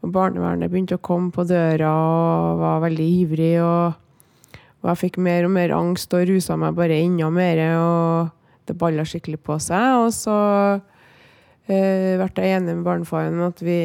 Og 0.04 0.12
barnevernet 0.16 0.72
begynte 0.72 0.98
å 0.98 1.04
komme 1.04 1.34
på 1.36 1.46
døra 1.50 1.92
og 1.92 2.64
var 2.64 2.82
veldig 2.86 3.10
ivrig. 3.20 3.54
Og, 3.64 4.64
og 4.82 4.90
jeg 4.92 5.02
fikk 5.04 5.20
mer 5.28 5.48
og 5.48 5.54
mer 5.56 5.76
angst 5.76 6.14
og 6.16 6.28
rusa 6.30 6.58
meg 6.60 6.76
bare 6.78 6.98
enda 7.04 7.30
mer. 7.34 7.62
Og 7.76 8.34
det 8.66 8.78
balla 8.80 9.06
skikkelig 9.08 9.40
på 9.46 9.58
seg. 9.64 10.06
Og 10.06 10.12
så 10.16 10.36
eh, 11.68 12.16
ble 12.20 12.30
jeg 12.30 12.60
enig 12.60 12.78
med 12.78 12.86
barnefaren 12.88 13.42
at 13.48 13.64
vi 13.66 13.80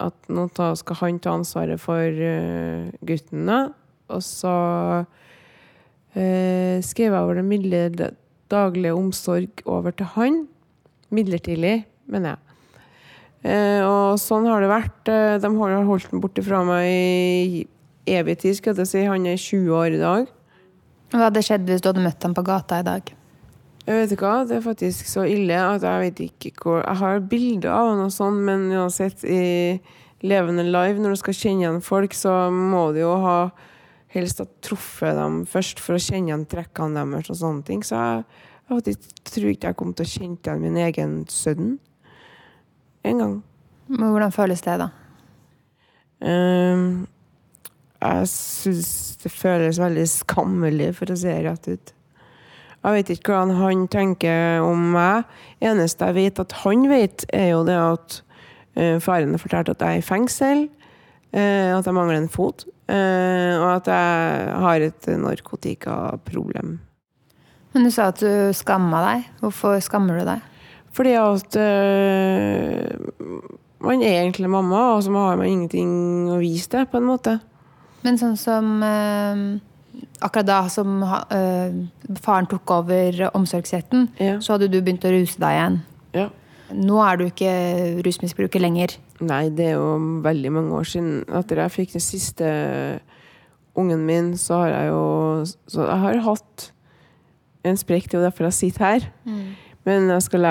at 0.00 0.30
nå 0.32 0.46
skal 0.80 0.98
han 1.02 1.18
ta 1.20 1.34
ansvaret 1.36 1.80
for 1.80 2.00
uh, 2.00 2.88
gutten. 3.04 3.50
Og 4.12 4.22
så 4.24 4.54
eh, 6.16 6.80
skrev 6.84 7.12
jeg 7.12 7.20
over 7.20 7.40
den 7.40 7.48
milde 7.48 8.12
daglige 8.52 8.96
omsorg 8.96 9.62
over 9.64 9.94
til 9.96 10.08
han. 10.16 10.42
Midlertidig, 11.12 11.82
mener 12.08 12.34
jeg. 12.34 12.48
Eh, 13.42 13.80
og 13.82 14.20
sånn 14.22 14.46
har 14.46 14.62
det 14.62 14.70
vært. 14.70 15.00
Eh, 15.10 15.38
De 15.42 15.50
har 15.56 15.88
holdt 15.88 16.12
den 16.12 16.22
borte 16.22 16.44
fra 16.46 16.62
meg 16.66 16.86
i 16.86 17.64
evig 18.12 18.38
tid, 18.42 18.58
skal 18.58 18.78
jeg 18.78 18.90
si. 18.90 19.02
Han 19.08 19.26
er 19.26 19.40
20 19.40 19.72
år 19.78 19.96
i 19.96 20.02
dag. 20.02 20.30
Hva 21.12 21.26
hadde 21.26 21.42
skjedd 21.44 21.66
hvis 21.68 21.82
du 21.82 21.90
hadde 21.90 22.04
møtt 22.04 22.24
ham 22.24 22.36
på 22.36 22.44
gata 22.46 22.80
i 22.80 22.86
dag? 22.86 23.12
Jeg 23.82 23.98
vet 23.98 24.12
ikke 24.14 24.28
hva, 24.28 24.44
Det 24.46 24.56
er 24.60 24.62
faktisk 24.62 25.08
så 25.10 25.24
ille 25.26 25.56
at 25.58 25.82
jeg 25.82 26.04
vet 26.04 26.20
ikke 26.28 26.52
hvor 26.62 26.84
Jeg 26.84 27.00
har 27.00 27.24
bilder 27.26 27.74
av 27.74 27.96
noe 27.98 28.12
sånt, 28.14 28.44
men 28.46 28.68
uansett, 28.70 29.24
i 29.26 29.80
levende 30.22 30.62
live, 30.62 31.02
når 31.02 31.16
du 31.16 31.18
skal 31.18 31.34
kjenne 31.34 31.64
igjen 31.64 31.82
folk, 31.82 32.14
så 32.14 32.46
må 32.54 32.92
du 32.94 33.00
jo 33.02 33.16
ha 33.24 33.36
helst 34.12 34.42
ha 34.42 34.46
truffet 34.62 35.16
dem 35.16 35.40
først 35.48 35.80
for 35.82 35.96
å 35.96 36.02
kjenne 36.02 36.30
igjen 36.30 36.44
trekkene 36.46 37.02
deres 37.02 37.32
og 37.32 37.40
sånne 37.40 37.66
ting. 37.66 37.82
Så 37.82 37.98
jeg, 37.98 38.26
jeg 38.92 38.98
tror 39.32 39.48
ikke 39.50 39.72
jeg 39.72 39.78
kom 39.80 39.94
til 39.96 40.06
å 40.06 40.12
kjenne 40.12 40.38
igjen 40.38 40.62
min 40.62 40.78
egen 40.84 41.16
sønn 41.32 41.72
en 43.02 43.24
gang. 43.24 43.34
Men 43.90 44.12
Hvordan 44.12 44.34
føles 44.34 44.62
det, 44.62 44.76
da? 44.78 44.92
Um, 46.22 46.84
jeg 47.98 48.30
syns 48.30 48.92
det 49.22 49.32
føles 49.34 49.80
veldig 49.82 50.06
skammelig, 50.10 50.92
for 50.98 51.10
å 51.10 51.18
si 51.18 51.26
det 51.30 51.42
rett 51.48 51.68
ut. 51.72 51.92
Jeg 52.82 52.96
vet 52.96 53.10
ikke 53.14 53.30
hvordan 53.30 53.54
han 53.60 53.82
tenker 53.90 54.64
om 54.66 54.88
meg. 54.96 55.28
Eneste 55.62 56.08
jeg 56.10 56.16
vet 56.16 56.40
at 56.42 56.54
han 56.64 56.88
vet, 56.90 57.24
er 57.30 57.52
jo 57.52 57.62
det 57.66 57.78
at 57.78 58.16
uh, 58.74 58.96
faren 59.02 59.36
har 59.36 59.42
fortalt 59.42 59.70
at 59.70 59.84
jeg 59.84 60.00
er 60.00 60.02
i 60.02 60.06
fengsel, 60.06 60.64
eh, 61.30 61.70
at 61.70 61.86
jeg 61.86 61.94
mangler 61.94 62.18
en 62.18 62.32
fot, 62.32 62.66
eh, 62.90 63.54
og 63.56 63.68
at 63.76 63.86
jeg 63.92 64.56
har 64.64 64.86
et 64.88 65.06
narkotikaproblem. 65.22 66.74
Men 67.72 67.86
du 67.86 67.90
sa 67.94 68.10
at 68.10 68.20
du 68.20 68.50
skamma 68.52 69.00
deg. 69.06 69.30
Hvorfor 69.40 69.78
skammer 69.80 70.18
du 70.18 70.26
deg? 70.26 70.42
Fordi 70.92 71.14
at 71.16 71.56
man 73.80 74.02
er 74.04 74.18
egentlig 74.18 74.50
mamma, 74.52 74.82
og 74.98 75.06
så 75.06 75.14
har 75.14 75.38
man 75.40 75.48
ingenting 75.48 76.28
å 76.28 76.36
vise 76.42 76.68
det, 76.74 76.90
på 76.90 77.00
en 77.00 77.08
måte. 77.08 77.38
Men 78.04 78.20
sånn 78.20 78.36
som 78.36 78.74
Akkurat 80.22 80.46
da 80.46 80.58
som 80.70 81.02
eh, 81.02 81.72
faren 82.22 82.46
tok 82.50 82.70
over 82.70 83.24
omsorgsretten, 83.34 84.08
Ja. 84.18 84.38
så 84.40 84.54
hadde 84.54 84.70
du 84.70 84.80
begynt 84.80 85.04
å 85.04 85.12
ruse 85.14 85.38
deg 85.38 85.56
igjen. 85.56 85.80
Ja. 86.14 86.28
Nå 86.72 87.00
er 87.04 87.18
du 87.20 87.24
ikke 87.26 87.52
rusmisbruker 88.06 88.62
lenger. 88.62 88.94
Nei, 89.20 89.48
det 89.50 89.72
er 89.72 89.74
jo 89.76 90.20
veldig 90.24 90.52
mange 90.54 90.78
år 90.78 90.86
siden. 90.88 91.24
Etter 91.28 91.60
jeg 91.62 91.74
fikk 91.74 91.92
den 91.92 92.04
siste 92.04 92.52
ungen 93.78 94.06
min, 94.06 94.32
så 94.40 94.62
har 94.62 94.70
jeg 94.72 94.88
jo 94.92 95.02
Så 95.44 95.86
jeg 95.88 96.00
har 96.04 96.18
hatt 96.26 96.70
en 97.64 97.76
sprekk, 97.78 98.08
det 98.08 98.14
er 98.14 98.20
jo 98.20 98.26
derfor 98.26 98.48
jeg 98.48 98.58
sitter 98.58 98.84
her. 98.84 99.08
Men 99.86 100.08
jeg 100.10 100.22
skal 100.22 100.46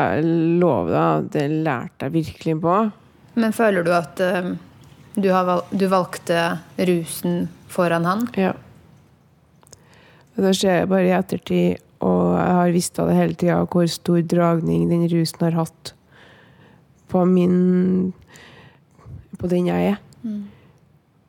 love 0.60 0.92
deg, 0.92 1.30
det 1.32 1.46
lærte 1.66 2.08
jeg 2.08 2.14
virkelig 2.14 2.58
på. 2.64 2.76
Men 3.40 3.54
føler 3.56 3.84
du 3.84 3.92
at 3.96 4.20
uh, 4.20 4.52
du, 5.16 5.30
har 5.32 5.46
val 5.48 5.64
du 5.72 5.86
valgte 5.92 6.60
rusen 6.78 7.48
foran 7.72 8.06
han? 8.08 8.28
Ja. 8.36 8.54
Og 10.42 10.48
det 10.48 10.56
ser 10.58 10.80
jeg 10.80 10.90
bare 10.90 11.06
i 11.06 11.14
ettertid, 11.14 11.82
og 12.02 12.32
jeg 12.34 12.54
har 12.58 12.72
visst 12.74 12.98
av 12.98 13.12
det 13.12 13.18
hele 13.20 13.36
tida 13.38 13.60
hvor 13.70 13.86
stor 13.94 14.24
dragning 14.26 14.88
den 14.90 15.04
rusen 15.12 15.44
har 15.46 15.54
hatt 15.54 15.92
på 17.14 17.22
min 17.30 18.14
På 19.38 19.50
den 19.52 19.68
jeg 19.70 19.92
er. 19.92 20.00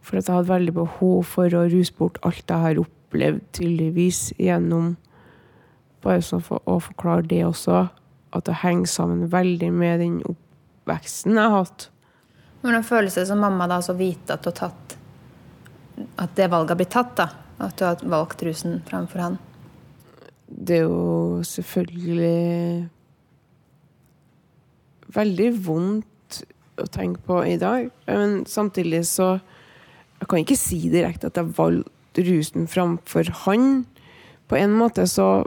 For 0.01 0.17
at 0.17 0.29
jeg 0.29 0.35
hadde 0.35 0.49
veldig 0.49 0.75
behov 0.79 1.29
for 1.29 1.53
å 1.53 1.67
ruse 1.69 1.93
bort 1.97 2.17
alt 2.25 2.49
jeg 2.49 2.65
har 2.65 2.81
opplevd, 2.81 3.45
tydeligvis, 3.53 4.33
gjennom 4.41 4.97
Bare 6.03 6.25
sånn 6.25 6.43
for 6.43 6.59
å 6.67 6.81
forklare 6.83 7.23
det 7.31 7.45
også, 7.47 7.85
at 8.33 8.49
det 8.49 8.57
henger 8.65 8.91
sammen 8.91 9.29
veldig 9.31 9.69
med 9.77 10.01
den 10.01 10.17
oppveksten 10.27 11.37
jeg 11.37 11.53
har 11.53 11.63
hatt. 11.63 11.87
Hvordan 12.65 12.89
føles 12.89 13.21
det 13.21 13.29
som 13.29 13.45
mamma 13.45 13.69
da 13.71 13.79
å 13.79 13.95
vite 13.95 14.35
at 14.35 14.43
du 14.43 14.51
har 14.51 14.57
tatt 14.57 14.97
At 16.17 16.35
det 16.35 16.49
valget 16.49 16.75
har 16.75 16.81
blitt 16.81 16.97
tatt, 16.97 17.15
da? 17.21 17.29
At 17.63 17.79
du 17.79 17.87
har 17.87 18.03
valgt 18.03 18.43
rusen 18.43 18.81
framfor 18.89 19.23
han? 19.23 19.41
det 20.53 20.77
er 20.77 20.85
jo 20.85 21.43
selvfølgelig 21.47 22.89
veldig 25.13 25.49
vondt 25.65 26.43
å 26.81 26.87
tenke 26.93 27.23
på 27.27 27.41
i 27.49 27.57
dag. 27.61 27.89
Men 28.09 28.45
samtidig 28.49 29.05
så 29.09 29.39
Jeg 30.23 30.29
kan 30.31 30.39
ikke 30.39 30.55
si 30.55 30.77
direkte 30.87 31.33
at 31.33 31.39
jeg 31.41 31.51
valgte 31.57 32.23
rusen 32.23 32.69
framfor 32.71 33.27
han. 33.43 33.81
På 34.47 34.55
en 34.55 34.71
måte 34.79 35.03
så 35.11 35.43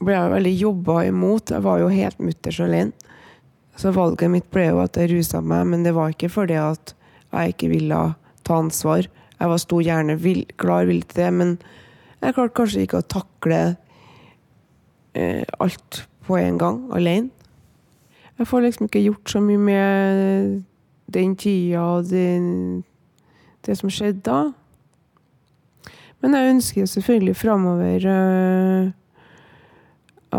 ble 0.00 0.16
jeg 0.16 0.32
veldig 0.32 0.54
jobba 0.58 0.96
imot. 1.06 1.52
Jeg 1.54 1.62
var 1.62 1.78
jo 1.78 1.92
helt 1.92 2.18
mutters 2.18 2.58
alene. 2.58 2.90
Så 3.78 3.92
valget 3.94 4.32
mitt 4.32 4.48
ble 4.50 4.64
jo 4.72 4.80
at 4.82 4.98
jeg 4.98 5.12
rusa 5.12 5.38
meg, 5.38 5.68
men 5.70 5.86
det 5.86 5.94
var 5.94 6.10
ikke 6.10 6.26
fordi 6.26 6.58
at 6.58 6.96
jeg 7.30 7.54
ikke 7.54 7.70
ville 7.70 8.00
ta 8.42 8.58
ansvar. 8.58 9.06
Jeg 9.44 9.50
var 9.50 9.60
stor 9.60 9.82
gjerne 9.84 10.14
vil, 10.16 10.46
klar 10.56 10.86
villig 10.88 11.04
til 11.10 11.18
det, 11.20 11.32
men 11.36 11.48
jeg 12.22 12.32
klarte 12.32 12.56
kanskje 12.56 12.82
ikke 12.86 13.02
å 13.02 13.04
takle 13.12 13.56
eh, 15.12 15.42
alt 15.60 15.98
på 16.24 16.38
en 16.40 16.56
gang, 16.56 16.78
alene. 16.96 17.28
Jeg 18.38 18.48
får 18.48 18.62
liksom 18.64 18.88
ikke 18.88 19.02
gjort 19.04 19.34
så 19.34 19.42
mye 19.44 19.60
med 19.60 20.62
den 21.12 21.34
tida 21.36 21.82
og 21.82 22.08
den, 22.08 22.46
det 23.68 23.76
som 23.76 23.92
skjedde 23.92 24.24
da. 24.24 24.38
Men 26.24 26.38
jeg 26.38 26.54
ønsker 26.54 26.88
selvfølgelig 26.88 27.36
framover 27.36 28.06
eh, 28.14 28.86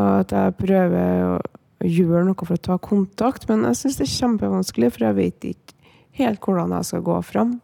at 0.02 0.34
jeg 0.34 0.58
prøver 0.64 1.28
å 1.28 1.38
gjøre 1.86 2.24
noe 2.26 2.42
for 2.42 2.58
å 2.58 2.66
ta 2.72 2.80
kontakt, 2.82 3.46
men 3.54 3.70
jeg 3.70 3.84
syns 3.84 4.02
det 4.02 4.08
er 4.10 4.16
kjempevanskelig, 4.16 4.92
for 4.96 5.06
jeg 5.06 5.20
vet 5.22 5.50
ikke 5.52 5.94
helt 6.18 6.42
hvordan 6.42 6.74
jeg 6.80 6.90
skal 6.90 7.06
gå 7.06 7.22
fram. 7.30 7.56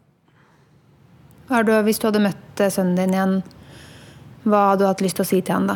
Du, 1.52 1.72
hvis 1.84 1.98
du 2.00 2.06
hadde 2.08 2.22
møtt 2.24 2.60
eh, 2.64 2.70
sønnen 2.72 2.96
din 2.96 3.12
igjen, 3.12 3.34
hva 4.48 4.70
hadde 4.70 4.86
du 4.86 4.88
hatt 4.88 5.02
lyst 5.04 5.18
til 5.18 5.26
å 5.26 5.28
si 5.28 5.40
til 5.44 5.52
han 5.52 5.66
da? 5.68 5.74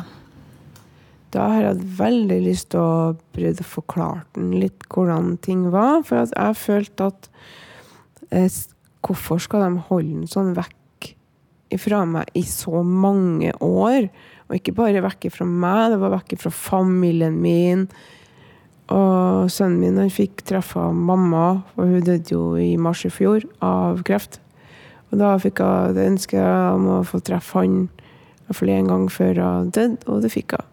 Da 1.34 1.50
har 1.52 1.66
jeg 1.66 1.90
veldig 1.98 2.38
lyst 2.46 2.70
til 2.72 2.80
å 2.80 3.12
prøve 3.36 3.60
å 3.60 3.68
forklare 3.68 4.22
den 4.38 4.54
litt 4.62 4.86
hvordan 4.88 5.34
ting 5.44 5.66
var. 5.74 6.00
For 6.08 6.24
jeg 6.24 6.56
følte 6.62 7.10
at 7.12 7.28
eh, 8.30 8.48
Hvorfor 9.06 9.38
skal 9.38 9.62
de 9.62 9.84
holde 9.86 10.16
den 10.16 10.26
sånn 10.26 10.48
vekk 10.56 11.12
fra 11.78 12.00
meg 12.10 12.32
i 12.34 12.40
så 12.42 12.80
mange 12.82 13.52
år? 13.62 14.08
Og 14.48 14.56
ikke 14.56 14.74
bare 14.74 15.04
vekk 15.04 15.28
fra 15.30 15.46
meg, 15.46 15.92
det 15.92 16.00
var 16.00 16.16
vekk 16.16 16.34
fra 16.42 16.50
familien 16.50 17.36
min. 17.38 17.84
Og 18.90 19.46
sønnen 19.52 19.78
min 19.84 20.00
han 20.00 20.10
fikk 20.10 20.42
treffe 20.48 20.88
mamma, 20.90 21.60
for 21.76 21.86
hun 21.86 22.02
døde 22.02 22.34
jo 22.34 22.56
i 22.58 22.72
mars 22.80 23.04
i 23.06 23.12
fjor 23.14 23.46
av 23.62 24.02
kreft. 24.08 24.40
Og 25.12 25.18
da 25.20 25.34
fikk 25.38 25.60
jeg 25.62 25.94
det 25.96 26.06
ønsket 26.10 26.46
om 26.74 26.88
å 26.96 27.02
få 27.06 27.20
treffe 27.24 27.60
han 27.62 27.76
i 27.86 28.46
hvert 28.48 28.58
fall 28.60 28.72
en 28.74 28.90
gang 28.90 29.04
før 29.10 29.38
hun 29.42 29.70
døde, 29.74 29.98
og 30.06 30.22
det 30.22 30.30
fikk 30.34 30.56
jeg. 30.56 30.66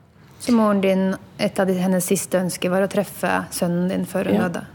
Så 0.43 0.53
moren 0.55 0.81
din, 0.83 1.03
et 1.39 1.59
av 1.61 1.69
hennes 1.71 2.03
siste 2.05 2.37
ønsker 2.41 2.69
var 2.73 2.83
å 2.85 2.89
treffe 2.91 3.29
sønnen 3.55 3.87
din 3.93 4.03
før 4.09 4.25
hun 4.29 4.35
Ja. 4.35 4.47
døde. 4.49 4.65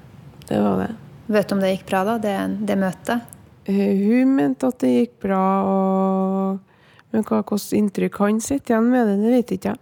Det 0.49 0.61
var 0.65 0.79
det. 0.87 0.95
Vet 1.29 1.49
du 1.49 1.55
om 1.55 1.61
det 1.61 1.73
gikk 1.77 1.87
bra, 1.91 2.05
da? 2.05 2.19
Det, 2.19 2.37
det 2.67 2.79
møtet? 2.81 3.21
Eh, 3.69 3.99
Hun 4.01 4.35
mente 4.37 4.67
at 4.71 4.79
det 4.81 4.89
gikk 4.95 5.19
bra, 5.27 5.43
og... 5.69 6.59
men 7.13 7.23
hva 7.29 7.43
slags 7.45 7.73
inntrykk 7.77 8.17
han 8.23 8.41
sitter 8.41 8.75
igjen 8.75 8.89
med 8.91 9.07
det, 9.11 9.17
det 9.21 9.35
vet 9.37 9.53
ikke 9.59 9.75
jeg. 9.75 9.79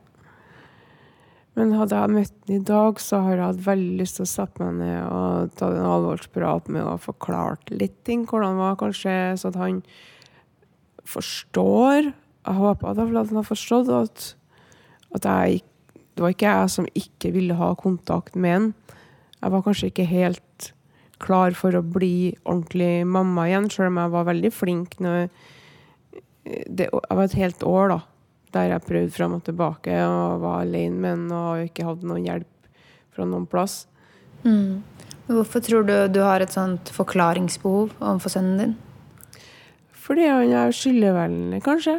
Men 1.56 1.72
hadde 1.72 1.96
jeg 1.96 2.12
møtt 2.12 2.34
ham 2.34 2.52
i 2.52 2.64
dag, 2.68 2.98
så 3.00 3.22
har 3.24 3.38
jeg 3.38 3.46
hatt 3.46 3.62
veldig 3.64 3.94
lyst 4.02 4.18
til 4.18 4.26
å 4.26 4.28
sette 4.28 4.60
meg 4.60 4.74
ned 4.82 4.98
og 5.08 5.54
ta 5.56 5.70
en 5.72 5.88
alvorsprat 5.88 6.68
med 6.72 6.84
og 6.84 7.00
forklart 7.06 7.72
litt 7.72 7.96
ting, 8.04 8.26
hvordan 8.28 8.58
det 8.58 8.64
var, 8.66 8.76
kanskje, 8.82 9.14
så 9.40 9.48
at 9.48 9.56
han 9.62 9.78
forstår. 11.08 12.10
Jeg 12.12 12.58
håper 12.60 12.90
at 12.92 13.00
han 13.00 13.38
har 13.40 13.48
forstått 13.48 13.88
at, 13.96 14.26
at 15.16 15.28
jeg, 15.30 15.62
det 15.96 16.24
var 16.24 16.34
ikke 16.34 16.52
jeg 16.58 16.74
som 16.76 16.90
ikke 16.92 17.32
ville 17.34 17.56
ha 17.56 17.72
kontakt 17.80 18.36
med 18.36 18.52
han. 18.58 18.68
Jeg 19.40 19.54
var 19.54 19.64
kanskje 19.64 19.88
ikke 19.90 20.08
helt 20.10 20.70
klar 21.24 21.56
for 21.56 21.72
å 21.72 21.80
bli 21.80 22.34
ordentlig 22.44 23.06
mamma 23.08 23.46
igjen, 23.48 23.70
selv 23.72 23.94
om 23.94 24.02
jeg 24.02 24.12
var 24.12 24.28
veldig 24.28 24.52
flink 24.52 24.98
når 25.00 25.30
det, 26.44 26.86
Jeg 26.86 27.16
var 27.16 27.24
et 27.24 27.40
helt 27.40 27.64
år 27.66 27.88
da, 27.90 27.98
der 28.54 28.70
jeg 28.72 28.86
prøvde 28.86 29.14
fram 29.14 29.36
og 29.38 29.44
tilbake 29.46 29.96
og 30.06 30.42
var 30.44 30.62
alene 30.62 31.00
med 31.00 31.14
han 31.14 31.32
og 31.34 31.64
ikke 31.66 31.86
hadde 31.86 32.08
noen 32.08 32.26
hjelp 32.26 32.70
fra 33.16 33.26
noen 33.28 33.46
plass. 33.50 33.84
Mm. 34.44 34.82
Hvorfor 35.26 35.62
tror 35.64 35.86
du 35.86 35.94
du 36.14 36.20
har 36.22 36.40
et 36.40 36.54
sånt 36.54 36.90
forklaringsbehov 36.94 37.96
overfor 37.98 38.36
sønnen 38.36 38.60
din? 38.62 38.76
Fordi 40.06 40.28
han 40.30 40.52
er 40.54 40.74
skyldevennlig, 40.74 41.64
kanskje. 41.66 41.98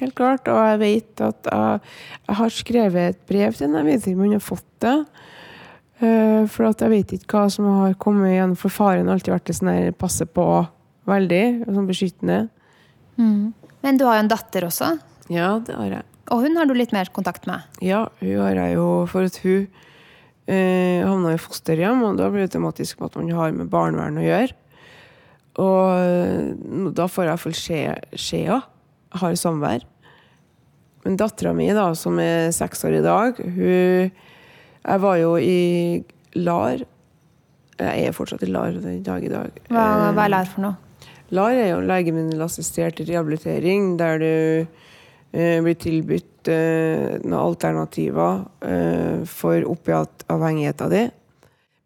Helt 0.00 0.14
klart. 0.16 0.48
Og 0.48 0.60
jeg 0.70 0.80
vet 0.80 1.24
at 1.24 1.48
jeg, 1.50 1.80
jeg 2.28 2.38
har 2.40 2.54
skrevet 2.54 3.10
et 3.10 3.20
brev 3.28 3.52
til 3.52 3.66
ham. 3.68 3.76
Jeg 3.80 3.86
vet 3.86 4.06
ikke 4.06 4.16
om 4.16 4.24
han 4.24 4.36
har 4.36 4.44
fått 4.44 4.70
det. 4.84 4.96
Eh, 6.04 6.42
for 6.52 6.68
jeg 6.68 6.92
vet 6.92 7.14
ikke 7.16 7.38
hva 7.38 7.50
som 7.52 7.68
har 7.82 7.98
kommet 8.00 8.34
igjen. 8.34 8.56
For 8.60 8.72
faren 8.72 9.08
har 9.08 9.16
alltid 9.16 9.34
vært 9.34 9.48
det 9.48 9.58
sånn 9.58 9.72
her 9.72 9.92
passe 9.96 10.28
på 10.28 10.46
veldig. 11.08 11.44
Sånn 11.68 11.88
beskyttende. 11.88 12.40
Men 13.86 13.98
du 14.00 14.04
har 14.08 14.18
jo 14.18 14.24
en 14.26 14.30
datter 14.32 14.66
også, 14.66 14.92
Ja, 15.30 15.56
det 15.62 15.74
har 15.78 15.86
jeg. 16.00 16.04
og 16.34 16.42
hun 16.42 16.56
har 16.58 16.66
du 16.66 16.74
litt 16.74 16.92
mer 16.94 17.06
kontakt 17.14 17.46
med. 17.46 17.62
Ja, 17.82 18.04
hun 18.20 18.38
har 18.42 18.54
jeg 18.58 18.74
jo 18.74 18.86
for 19.10 19.26
at 19.28 19.36
hun 19.44 19.68
eh, 20.50 21.02
havna 21.06 21.34
i 21.36 21.38
fosterhjem, 21.42 22.02
og 22.06 22.16
da 22.18 22.28
blir 22.30 22.42
det 22.44 22.50
automatisk 22.50 23.02
at 23.06 23.14
man 23.18 23.30
har 23.34 23.54
med 23.54 23.70
barnevern 23.70 24.18
å 24.18 24.24
gjøre. 24.26 24.54
Og 25.62 25.84
eh, 26.02 26.90
da 26.98 27.06
får 27.08 27.24
jeg 27.24 27.30
iallfall 27.32 27.56
skjea. 28.18 28.58
Har 29.16 29.36
samvær. 29.38 29.84
Men 31.06 31.14
dattera 31.16 31.52
mi, 31.54 31.68
da, 31.72 31.92
som 31.94 32.18
er 32.18 32.50
seks 32.52 32.82
år 32.84 32.98
i 32.98 33.04
dag, 33.06 33.38
hun 33.38 34.10
Jeg 34.86 35.00
var 35.02 35.16
jo 35.18 35.36
i 35.38 36.02
LAR. 36.38 36.82
Jeg 37.78 38.06
er 38.08 38.12
fortsatt 38.14 38.42
i 38.46 38.50
LAR 38.50 38.76
den 38.82 39.02
dag 39.06 39.24
i 39.24 39.30
dag. 39.30 39.50
Hva, 39.70 39.86
Eh, 40.08 40.12
hva 40.14 40.24
er 40.26 40.30
LAR 40.34 40.50
for 40.50 40.62
noe? 40.66 40.76
LAR 41.34 41.58
er 41.58 41.70
jo 41.72 41.82
legemiddelassistert 41.82 43.00
rehabilitering, 43.08 43.96
der 43.98 44.20
du 44.22 44.32
eh, 45.32 45.58
blir 45.64 45.78
tilbudt 45.82 46.50
eh, 46.52 47.16
noen 47.24 47.40
alternativer 47.40 48.44
eh, 48.62 49.24
for 49.26 49.66
opiatavhengigheten 49.66 50.92
din. 50.92 51.14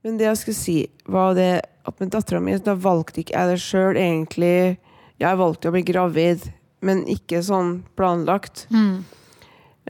Men 0.04 0.18
det 0.20 0.28
jeg 0.28 0.40
skulle 0.40 0.60
si, 0.60 0.78
var 1.08 1.34
det 1.36 1.52
at 1.88 2.00
med 2.00 2.12
dattera 2.12 2.40
mi 2.44 2.56
da 2.60 2.76
valgte 2.76 3.22
ikke 3.22 3.36
jeg 3.36 3.52
det 3.52 3.62
sjøl, 3.64 3.96
egentlig. 3.96 4.78
Jeg 5.20 5.40
valgte 5.40 5.68
å 5.70 5.74
bli 5.74 5.84
gravid, 5.88 6.44
men 6.84 7.02
ikke 7.08 7.42
sånn 7.44 7.80
planlagt. 7.96 8.66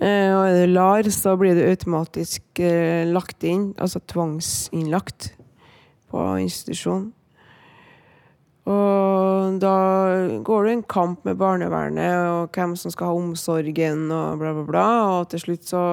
Eh, 0.01 0.31
og 0.33 0.45
er 0.47 0.57
det 0.57 0.71
LAR, 0.71 1.11
så 1.15 1.35
blir 1.39 1.59
det 1.59 1.69
automatisk 1.75 2.63
eh, 2.63 3.03
lagt 3.11 3.45
inn, 3.47 3.73
altså 3.79 4.03
tvangsinnlagt 4.11 5.33
på 6.11 6.27
institusjon. 6.43 7.11
Og 8.69 9.57
da 9.63 9.77
går 10.45 10.67
det 10.67 10.73
en 10.75 10.85
kamp 10.85 11.25
med 11.25 11.39
barnevernet 11.41 12.17
og 12.29 12.57
hvem 12.57 12.75
som 12.77 12.93
skal 12.93 13.09
ha 13.09 13.17
omsorgen 13.17 14.11
og 14.13 14.43
bla, 14.43 14.53
bla, 14.57 14.65
bla. 14.69 14.87
Og 15.15 15.31
til 15.33 15.47
slutt 15.47 15.71
så 15.71 15.85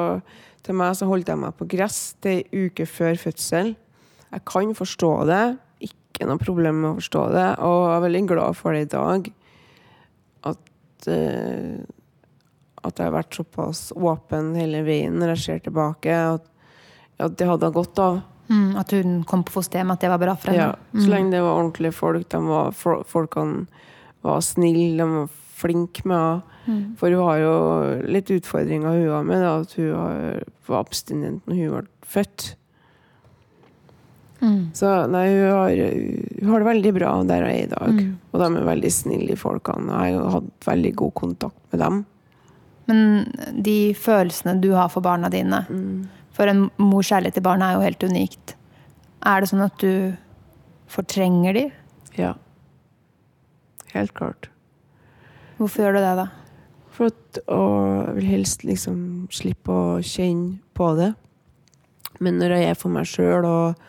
Til 0.68 0.76
meg 0.76 0.98
så 1.00 1.08
holdt 1.08 1.30
jeg 1.32 1.40
meg 1.40 1.54
på 1.56 1.64
gress 1.72 2.18
til 2.20 2.42
ei 2.42 2.66
uke 2.68 2.84
før 2.84 3.16
fødsel. 3.16 3.70
Jeg 4.34 4.42
kan 4.52 4.74
forstå 4.76 5.12
det. 5.30 5.44
Ikke 5.80 6.28
noe 6.28 6.42
problem 6.42 6.82
med 6.82 6.90
å 6.90 6.98
forstå 6.98 7.22
det. 7.32 7.46
Og 7.64 7.78
jeg 7.86 7.94
er 7.94 8.04
veldig 8.04 8.22
glad 8.34 8.58
for 8.60 8.76
det 8.76 8.82
i 8.84 8.90
dag. 8.92 9.30
At 10.52 11.08
uh, 11.08 11.86
at 12.88 13.00
jeg 13.00 13.10
har 13.10 13.16
vært 13.16 13.38
såpass 13.38 13.90
åpen 13.96 14.54
hele 14.58 14.84
veien 14.88 15.18
når 15.18 15.34
jeg 15.36 15.44
ser 15.44 15.64
tilbake. 15.66 16.14
At, 16.14 16.46
at 17.20 17.38
det 17.40 17.48
hadde 17.50 17.70
jeg 17.70 17.78
godt 17.78 18.02
av. 18.04 18.20
Mm, 18.50 18.78
at 18.80 18.92
hun 18.96 19.24
kom 19.28 19.42
på 19.44 19.52
fosterhjem, 19.58 19.92
at 19.92 20.00
det 20.00 20.10
var 20.10 20.22
bra 20.22 20.36
for 20.40 20.52
henne? 20.54 20.70
Ja, 20.94 21.02
så 21.04 21.10
lenge 21.12 21.32
det 21.36 21.42
var 21.44 21.58
ordentlige 21.60 21.94
folk. 21.94 22.30
De 22.32 22.40
var, 22.48 22.72
fol- 22.72 23.04
folkene 23.06 23.66
var 24.24 24.40
snille, 24.42 24.98
de 24.98 25.08
var 25.18 25.28
flinke 25.58 26.06
med 26.08 26.18
henne. 26.18 26.54
For 27.00 27.08
hun 27.16 27.24
har 27.24 27.38
jo 27.40 27.52
litt 28.12 28.28
utfordringer 28.32 28.92
hun 28.92 29.10
har 29.14 29.24
med, 29.24 29.40
da, 29.44 29.52
at 29.64 29.74
hun 29.80 29.92
har, 29.96 30.42
var 30.68 30.82
abstinent 30.84 31.46
når 31.48 31.56
hun 31.62 31.70
ble 31.78 31.84
født. 32.04 32.48
Så 34.78 34.90
nei, 35.10 35.24
hun 35.34 35.48
har, 35.50 35.72
hun 36.44 36.52
har 36.52 36.62
det 36.62 36.68
veldig 36.68 36.92
bra 36.94 37.14
der 37.26 37.42
hun 37.42 37.50
er 37.50 37.64
i 37.64 37.70
dag. 37.72 38.02
Og 38.32 38.42
de 38.44 38.50
er 38.60 38.68
veldig 38.68 38.92
snille, 38.94 39.38
folkene. 39.40 39.96
Jeg 40.06 40.20
har 40.20 40.36
hatt 40.36 40.68
veldig 40.68 40.92
god 41.00 41.14
kontakt 41.18 41.58
med 41.74 41.82
dem. 41.82 42.04
Men 42.88 43.02
de 43.66 43.78
følelsene 43.98 44.60
du 44.64 44.70
har 44.78 44.92
for 44.94 45.02
barna 45.04 45.28
dine 45.34 45.64
For 46.38 46.50
en 46.50 46.68
mors 46.78 47.10
kjærlighet 47.10 47.40
til 47.40 47.46
barna 47.46 47.72
er 47.72 47.80
jo 47.80 47.86
helt 47.88 48.04
unikt. 48.06 48.54
Er 49.26 49.42
det 49.42 49.50
sånn 49.50 49.66
at 49.66 49.78
du 49.82 50.14
fortrenger 50.94 51.58
de? 51.58 51.64
Ja. 52.20 52.36
Helt 53.96 54.14
klart. 54.14 54.52
Hvorfor 55.58 55.88
gjør 55.88 55.98
du 55.98 56.04
det, 56.04 56.18
da? 56.20 56.28
For 56.94 57.10
at, 57.10 57.40
jeg 57.42 58.18
vil 58.20 58.30
helst 58.30 58.66
liksom 58.66 59.00
slippe 59.34 59.74
å 59.74 59.98
kjenne 60.06 60.60
på 60.78 60.92
det. 61.00 61.12
Men 62.22 62.38
når 62.42 62.56
jeg 62.56 62.70
er 62.70 62.78
for 62.78 62.94
meg 62.94 63.10
sjøl 63.10 63.46
og, 63.46 63.82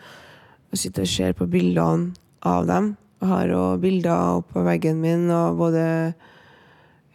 og 0.69 0.81
sitter 0.81 1.05
og 1.05 1.13
ser 1.13 1.37
på 1.37 1.47
bildene 1.49 2.11
av 2.45 2.67
dem 2.69 2.91
Jeg 3.19 3.27
har 3.31 3.49
jo 3.49 3.61
bilder 3.81 4.37
oppå 4.39 4.61
veggen 4.63 5.01
min 5.01 5.25
av 5.33 5.57
både 5.59 5.81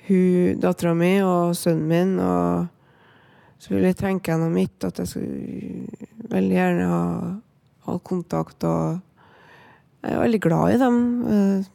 hun, 0.08 0.58
dattera 0.60 0.92
mi 0.98 1.14
og 1.24 1.54
sønnen 1.56 1.86
min. 1.88 2.18
Og 2.20 2.66
så 3.64 3.72
vil 3.72 3.86
jeg 3.88 3.96
tenke 3.96 4.28
gjennom 4.32 4.52
mitt 4.52 4.84
at 4.84 4.98
jeg 5.00 5.08
skulle 5.08 6.30
veldig 6.34 6.56
gjerne 6.58 6.88
ha, 6.90 7.04
ha 7.88 7.94
kontakt. 8.04 8.64
Og 8.68 8.98
jeg 10.04 10.12
er 10.12 10.20
veldig 10.20 10.40
glad 10.44 10.74
i 10.74 10.80
dem. 10.82 10.98
Eh, 11.24 11.70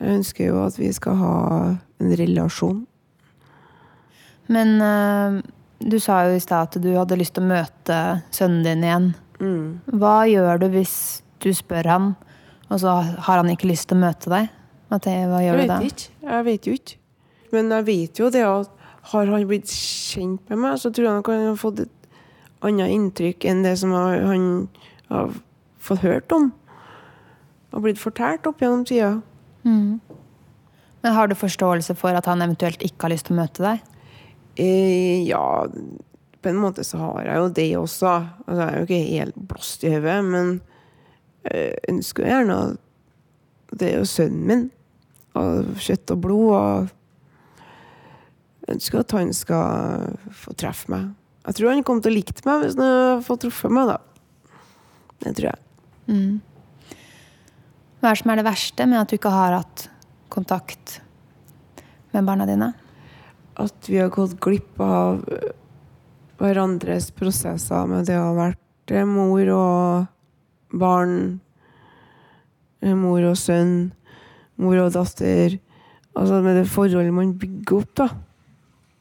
Jeg 0.00 0.14
ønsker 0.16 0.46
jo 0.48 0.60
at 0.64 0.78
vi 0.80 0.88
skal 0.96 1.16
ha 1.20 1.32
en 2.00 2.12
relasjon. 2.16 2.78
Men 4.48 4.70
øh, 4.80 5.34
du 5.84 5.98
sa 6.00 6.22
jo 6.26 6.36
i 6.38 6.40
stad 6.40 6.70
at 6.70 6.78
du 6.82 6.88
hadde 6.96 7.18
lyst 7.20 7.34
til 7.36 7.44
å 7.44 7.50
møte 7.50 7.98
sønnen 8.32 8.64
din 8.64 8.86
igjen. 8.86 9.10
Hva 10.00 10.14
gjør 10.28 10.62
du 10.62 10.66
hvis 10.72 10.94
du 11.40 11.50
spør 11.56 11.88
han, 11.88 12.08
og 12.70 12.80
så 12.82 12.96
har 13.04 13.40
han 13.42 13.52
ikke 13.52 13.68
lyst 13.70 13.88
til 13.90 13.96
å 14.00 14.04
møte 14.06 14.32
deg? 14.32 14.48
Hva, 14.90 14.98
gjør 15.04 15.60
Jeg 15.60 15.68
du 15.68 15.70
da? 15.70 15.78
ikke. 15.86 16.08
Jeg 16.32 16.46
vet 16.48 16.66
jo 16.70 16.72
ikke. 16.80 16.96
Men 17.52 17.70
jeg 17.76 17.86
vet 17.92 18.20
jo 18.24 18.30
det 18.32 18.42
at 18.48 18.72
har 19.02 19.26
han 19.26 19.46
blitt 19.48 19.70
kjent 19.72 20.42
med 20.50 20.58
meg, 20.58 20.78
så 20.78 20.90
tror 20.92 21.06
jeg 21.06 21.16
nok 21.16 21.30
han 21.32 21.46
har 21.48 21.56
fått 21.60 21.80
et 21.86 22.08
annet 22.66 22.92
inntrykk 22.92 23.46
enn 23.48 23.62
det 23.64 23.76
som 23.80 23.92
han 23.96 24.68
har 25.08 25.32
fått 25.80 26.04
hørt 26.04 26.32
om. 26.36 26.50
Og 27.72 27.84
blitt 27.86 28.00
fortalt 28.02 28.46
opp 28.50 28.60
gjennom 28.60 28.84
tida. 28.84 29.20
Men 31.00 31.16
har 31.16 31.28
du 31.30 31.34
forståelse 31.38 31.94
for 31.96 32.12
at 32.16 32.26
han 32.28 32.42
eventuelt 32.44 32.82
ikke 32.84 33.06
har 33.06 33.14
lyst 33.14 33.28
til 33.30 33.38
å 33.38 33.40
møte 33.40 33.64
deg? 33.64 33.80
Eh, 34.60 35.24
ja, 35.24 35.64
på 36.42 36.48
en 36.50 36.60
måte 36.60 36.84
så 36.84 36.98
har 37.00 37.24
jeg 37.24 37.40
jo 37.40 37.48
det 37.56 37.68
også. 37.78 38.12
Altså, 38.46 38.60
jeg 38.60 38.68
er 38.68 38.76
jo 38.76 38.88
ikke 38.88 39.18
helt 39.20 39.40
blåst 39.48 39.84
i 39.84 39.94
hodet, 39.94 40.18
men 40.24 40.60
jeg 41.48 41.78
ønsker 41.88 42.26
jo 42.26 42.28
gjerne 42.34 42.56
Det 43.70 43.86
er 43.86 43.98
jo 44.02 44.04
sønnen 44.04 44.46
min. 44.46 44.64
Av 45.38 45.78
kjøtt 45.78 46.10
og 46.10 46.20
blod. 46.24 46.48
Og 46.50 46.88
ønsker 48.74 49.02
at 49.02 49.14
han 49.16 49.32
skal 49.36 50.14
få 50.42 50.54
treffe 50.58 50.92
meg. 50.92 51.10
Jeg 51.46 51.56
tror 51.56 51.72
han 51.72 51.84
kommer 51.86 52.04
til 52.04 52.12
å 52.12 52.18
like 52.18 52.44
meg 52.46 52.64
hvis 52.64 52.76
han 52.78 53.24
får 53.26 53.40
truffet 53.44 53.74
meg, 53.74 53.90
da. 53.90 53.98
Det 55.20 55.34
tror 55.36 55.50
jeg. 55.50 55.60
Hva 58.00 58.10
er 58.10 58.16
det 58.16 58.22
som 58.22 58.32
er 58.32 58.40
det 58.40 58.46
verste 58.46 58.86
med 58.88 59.00
at 59.00 59.10
du 59.10 59.16
ikke 59.18 59.32
har 59.34 59.56
hatt 59.58 59.86
kontakt 60.32 61.00
med 62.14 62.26
barna 62.28 62.46
dine? 62.48 62.72
At 63.60 63.88
vi 63.90 63.98
har 64.00 64.12
gått 64.14 64.38
glipp 64.40 64.80
av 64.80 65.20
hverandres 66.40 67.10
prosesser 67.12 67.88
med 67.90 68.08
det 68.08 68.16
å 68.16 68.30
ha 68.30 68.36
vært 68.38 68.94
mor 69.06 69.52
og 69.54 70.06
barn, 70.80 71.40
mor 72.82 73.26
og 73.28 73.36
sønn, 73.38 73.92
mor 74.58 74.80
og 74.82 74.94
datter. 74.96 75.58
Altså 76.16 76.40
med 76.42 76.56
det 76.58 76.66
forholdet 76.72 77.14
man 77.14 77.36
bygger 77.38 77.84
opp, 77.84 77.92
da. 78.00 78.08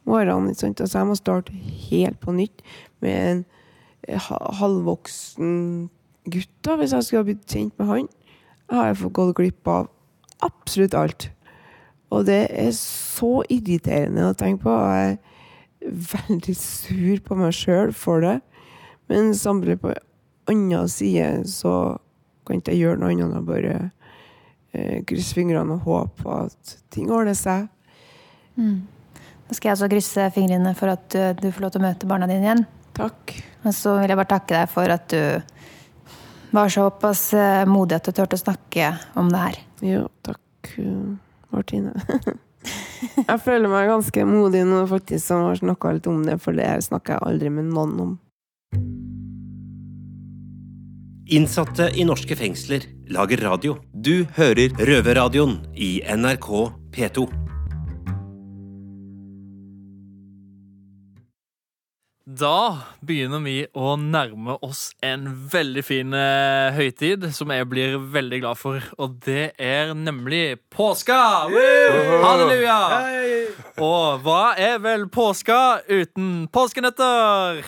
Årene, 0.09 0.55
Så? 0.55 0.67
Altså 0.73 0.99
jeg 0.99 1.07
må 1.07 1.15
starte 1.15 1.53
helt 1.89 2.19
på 2.19 2.33
nytt 2.35 2.63
med 3.01 3.15
en 3.31 3.45
eh, 4.07 4.29
halvvoksen 4.59 5.89
gutt, 6.29 6.53
da, 6.65 6.75
hvis 6.77 6.93
jeg 6.93 7.03
skulle 7.03 7.23
ha 7.23 7.29
blitt 7.29 7.47
kjent 7.49 7.75
med 7.79 7.87
han. 7.87 8.09
Jeg 8.69 8.77
har 8.77 8.89
jeg 8.89 8.99
fått 9.01 9.13
gått 9.17 9.35
glipp 9.37 9.67
av 9.67 9.89
absolutt 10.45 10.97
alt. 10.97 11.29
Og 12.09 12.25
det 12.25 12.47
er 12.49 12.71
så 12.75 13.43
irriterende 13.49 14.29
å 14.29 14.37
tenke 14.37 14.65
på. 14.65 14.75
Jeg 14.75 15.17
er 15.85 15.97
veldig 16.13 16.55
sur 16.57 17.23
på 17.25 17.37
meg 17.39 17.55
sjøl 17.55 17.93
for 17.93 18.25
det. 18.25 18.39
Men 19.09 19.33
samtidig 19.37 19.79
på 19.81 19.93
annen 20.49 20.89
side 20.89 21.47
så 21.49 21.97
kan 22.45 22.61
ikke 22.61 22.73
jeg 22.73 22.85
gjøre 22.85 23.01
noe 23.01 23.13
annet 23.13 23.35
enn 23.37 23.45
bare 23.45 23.73
eh, 24.73 25.01
krysse 25.05 25.37
fingrene 25.37 25.77
og 25.77 25.85
håpe 25.85 26.37
at 26.45 26.77
ting 26.93 27.11
ordner 27.13 27.37
seg. 27.37 27.69
Da 29.49 29.57
skal 29.57 29.71
jeg 29.71 29.77
også 29.77 29.89
krysse 29.89 30.27
fingrene 30.35 30.75
for 30.77 30.93
at 30.93 31.07
du, 31.09 31.21
du 31.41 31.49
får 31.49 31.65
lov 31.65 31.73
til 31.73 31.81
å 31.81 31.87
møte 31.87 32.09
barna 32.09 32.27
dine 32.29 32.45
igjen. 32.45 32.67
Takk. 32.99 33.33
Og 33.65 33.73
så 33.75 33.95
vil 33.99 34.11
jeg 34.11 34.19
bare 34.19 34.33
takke 34.35 34.53
deg 34.53 34.69
for 34.71 34.93
at 34.93 35.09
du 35.09 35.55
var 36.51 36.69
såpass 36.69 37.33
øh, 37.33 37.65
modig 37.69 37.99
at 37.99 38.05
du 38.09 38.13
turte 38.15 38.37
å 38.37 38.41
snakke 38.41 38.93
om 39.19 39.29
det 39.31 39.41
her. 39.41 39.59
Jo, 39.85 40.05
takk, 40.25 40.71
uh, 40.81 41.17
Martine. 41.53 41.93
jeg 43.29 43.41
føler 43.43 43.69
meg 43.71 43.91
ganske 43.91 44.25
modig 44.27 44.63
nå, 44.67 44.85
faktisk, 44.89 45.25
som 45.27 45.45
har 45.47 45.59
snakka 45.61 45.93
litt 45.97 46.09
om 46.09 46.23
det, 46.25 46.39
for 46.43 46.57
det 46.57 46.71
snakker 46.87 47.17
jeg 47.17 47.27
aldri 47.29 47.53
med 47.53 47.69
noen 47.73 47.93
om. 48.05 48.17
Innsatte 51.29 51.91
i 51.93 52.07
norske 52.09 52.33
fengsler 52.33 52.87
lager 53.13 53.45
radio. 53.45 53.77
Du 53.93 54.25
hører 54.39 54.73
Røverradioen 54.81 55.59
i 55.77 55.99
NRK 56.17 56.49
P2. 56.95 57.48
Da 62.39 62.85
begynner 63.03 63.41
vi 63.43 63.55
å 63.75 63.97
nærme 63.99 64.53
oss 64.63 64.93
en 65.03 65.25
veldig 65.51 65.81
fin 65.83 66.13
eh, 66.15 66.69
høytid 66.71 67.25
som 67.35 67.51
jeg 67.51 67.65
blir 67.67 67.97
veldig 68.13 68.39
glad 68.45 68.59
for. 68.59 68.85
Og 69.01 69.17
det 69.25 69.49
er 69.59 69.91
nemlig 69.97 70.59
påska! 70.71 71.17
Halleluja! 72.23 72.77
Og 73.83 74.23
hva 74.23 74.53
er 74.55 74.79
vel 74.85 75.09
påska 75.11 75.81
uten 75.89 76.47
påskenøtter? 76.53 77.59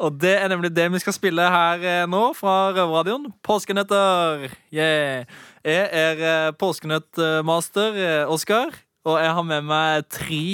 Og 0.00 0.18
det 0.18 0.34
er 0.40 0.50
nemlig 0.50 0.72
det 0.74 0.88
vi 0.96 1.04
skal 1.04 1.14
spille 1.14 1.46
her 1.54 1.86
eh, 1.86 2.02
nå 2.10 2.24
fra 2.34 2.72
Røverradioen. 2.72 3.30
Påskenøtter! 3.46 4.48
Yeah. 4.74 5.30
Jeg 5.62 5.86
er 5.94 6.26
eh, 6.32 6.50
påskenøttmaster 6.58 8.02
Oskar, 8.26 8.74
og 9.06 9.22
jeg 9.22 9.38
har 9.38 9.50
med 9.54 9.70
meg 9.70 10.10
tre 10.10 10.44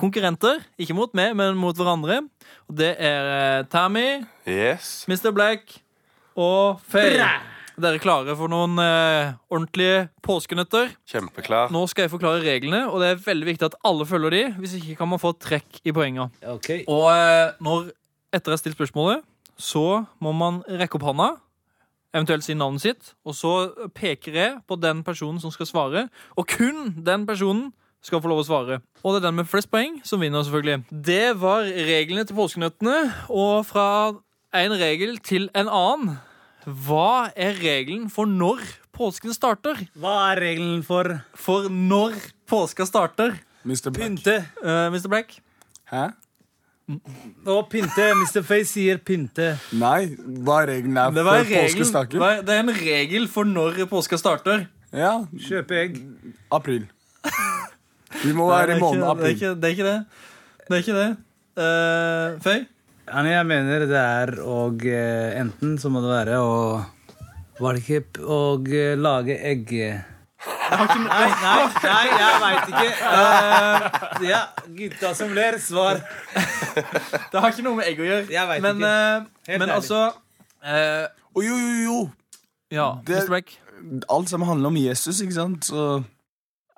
konkurrenter. 0.00 0.62
Ikke 0.80 0.96
mot 0.96 1.12
meg, 1.16 1.34
men 1.38 1.56
mot 1.60 1.76
hverandre. 1.76 2.22
Og 2.70 2.76
det 2.80 2.94
er 2.98 3.30
eh, 3.36 3.62
Tammy, 3.72 4.08
Yes. 4.48 5.04
Mr. 5.10 5.30
Black 5.36 5.76
og 6.40 6.80
Faye. 6.90 7.28
Dere 7.80 7.96
er 7.96 8.02
klare 8.02 8.34
for 8.36 8.50
noen 8.52 8.74
eh, 8.82 9.30
ordentlige 9.48 10.08
påskenøtter? 10.26 10.90
Kjempeklar. 11.08 11.70
Nå 11.72 11.80
skal 11.88 12.04
jeg 12.04 12.12
forklare 12.12 12.42
reglene, 12.44 12.82
og 12.90 13.00
det 13.00 13.12
er 13.14 13.22
veldig 13.24 13.46
viktig 13.54 13.68
at 13.70 13.76
alle 13.88 14.04
følger 14.08 14.34
de. 14.34 14.42
Hvis 14.60 14.74
ikke 14.80 14.98
kan 14.98 15.08
man 15.08 15.22
få 15.22 15.30
trekk 15.40 15.78
i 15.88 15.94
poenga. 15.96 16.26
Og 16.50 17.06
eh, 17.14 17.54
når 17.64 17.88
etter 18.36 18.52
jeg 18.52 18.58
har 18.58 18.60
stilt 18.60 18.76
spørsmålet, 18.76 19.24
så 19.60 19.86
må 20.22 20.32
man 20.36 20.60
rekke 20.68 20.96
opp 21.00 21.06
hånda, 21.08 21.30
eventuelt 22.14 22.44
si 22.44 22.54
navnet 22.58 22.82
sitt, 22.84 23.10
og 23.24 23.34
så 23.38 23.50
peker 23.94 24.34
jeg 24.36 24.54
på 24.68 24.76
den 24.82 25.00
personen 25.06 25.40
som 25.42 25.52
skal 25.54 25.68
svare, 25.68 26.04
og 26.36 26.46
kun 26.50 26.92
den 27.06 27.24
personen 27.28 27.68
skal 28.04 28.22
få 28.22 28.30
lov 28.32 28.42
å 28.42 28.46
svare. 28.48 28.80
Og 29.04 29.14
det 29.14 29.20
er 29.22 29.26
den 29.28 29.38
med 29.40 29.48
flest 29.50 29.70
poeng 29.72 29.98
som 30.06 30.20
vinner, 30.22 30.44
selvfølgelig. 30.46 30.84
Det 30.90 31.36
var 31.40 31.66
reglene 31.68 32.24
til 32.28 32.36
påskenøttene, 32.38 32.98
og 33.28 33.66
fra 33.68 33.86
en 34.56 34.74
regel 34.80 35.18
til 35.24 35.48
en 35.54 35.68
annen. 35.68 36.18
Hva 36.64 37.30
er 37.36 37.56
regelen 37.60 38.08
for 38.12 38.28
når 38.28 38.60
påsken 38.96 39.32
starter? 39.32 39.78
Hva 39.96 40.16
er 40.32 40.42
regelen 40.44 40.82
for 40.84 41.08
For 41.34 41.68
når 41.72 42.18
påska 42.50 42.84
starter? 42.88 43.38
Mr. 43.64 43.88
Black. 43.90 44.00
pynte? 44.00 44.34
Uh, 44.64 44.88
Mr. 44.92 45.08
Black? 45.08 45.38
Hæ? 45.90 46.10
Å, 46.90 47.56
pynte. 47.70 48.06
Mr. 48.18 48.42
Face 48.42 48.72
sier 48.74 48.98
pynte. 48.98 49.52
Nei, 49.78 50.10
hva 50.44 50.62
er 50.64 50.72
regelen 50.74 50.98
er 50.98 51.12
Det, 51.14 51.24
for 51.24 51.50
påskestaker? 51.54 52.24
det 52.44 52.56
er 52.56 52.64
en 52.64 52.74
regel 52.74 53.28
for 53.30 53.46
når 53.48 53.84
påska 53.90 54.18
starter. 54.18 54.66
Ja, 54.92 55.20
Kjøpe 55.46 55.78
egg. 55.84 56.00
april. 56.50 56.88
Vi 58.24 58.34
må 58.36 58.48
være 58.50 58.72
det, 58.72 58.74
i 58.74 58.78
er 58.78 58.84
måneden 58.84 59.02
ikke, 59.02 59.14
det, 59.14 59.30
april. 59.30 59.56
det 59.60 59.64
er 59.64 59.74
ikke 59.76 59.88
det. 59.88 59.98
Det 60.66 60.76
er 60.76 60.84
ikke 60.84 60.98
det. 61.00 61.10
Uh, 61.60 62.40
Føy? 62.44 62.60
Jeg 63.10 63.46
mener 63.46 63.86
det 63.90 63.98
er 63.98 64.36
og 64.46 64.84
eh, 64.86 65.34
enten 65.40 65.74
så 65.82 65.90
må 65.90 65.98
det 66.04 66.12
være 66.12 66.36
å 66.38 66.52
Var 67.60 67.78
og 68.22 68.22
å 68.22 68.38
eh, 68.70 68.94
lage 68.96 69.34
egg 69.34 69.72
Nei, 70.70 70.86
nei, 70.86 71.56
nei, 71.82 72.04
jeg 72.14 72.36
veit 72.40 72.68
ikke. 72.70 72.90
Uh, 73.02 74.22
ja, 74.24 74.38
gutta 74.78 75.10
som 75.18 75.34
ler, 75.36 75.58
svar. 75.60 75.98
Det 76.70 77.42
har 77.42 77.50
ikke 77.50 77.64
noe 77.66 77.80
med 77.80 77.90
egg 77.90 78.00
å 78.00 78.06
gjøre. 78.06 78.22
Jeg 78.30 78.48
vet 78.48 78.62
men 78.64 78.78
ikke. 78.78 78.92
eh, 79.50 79.58
men 79.60 79.74
altså 79.74 79.98
uh, 80.14 81.04
oh, 81.34 81.42
jo, 81.44 81.58
jo, 81.58 81.74
jo. 81.82 81.98
Ja, 82.72 82.86
Det-. 83.04 83.58
Alt 84.12 84.30
sammen 84.30 84.48
handler 84.48 84.70
om 84.70 84.78
Jesus, 84.78 85.20
ikke 85.24 85.36
sant? 85.36 85.66
Så 85.66 86.04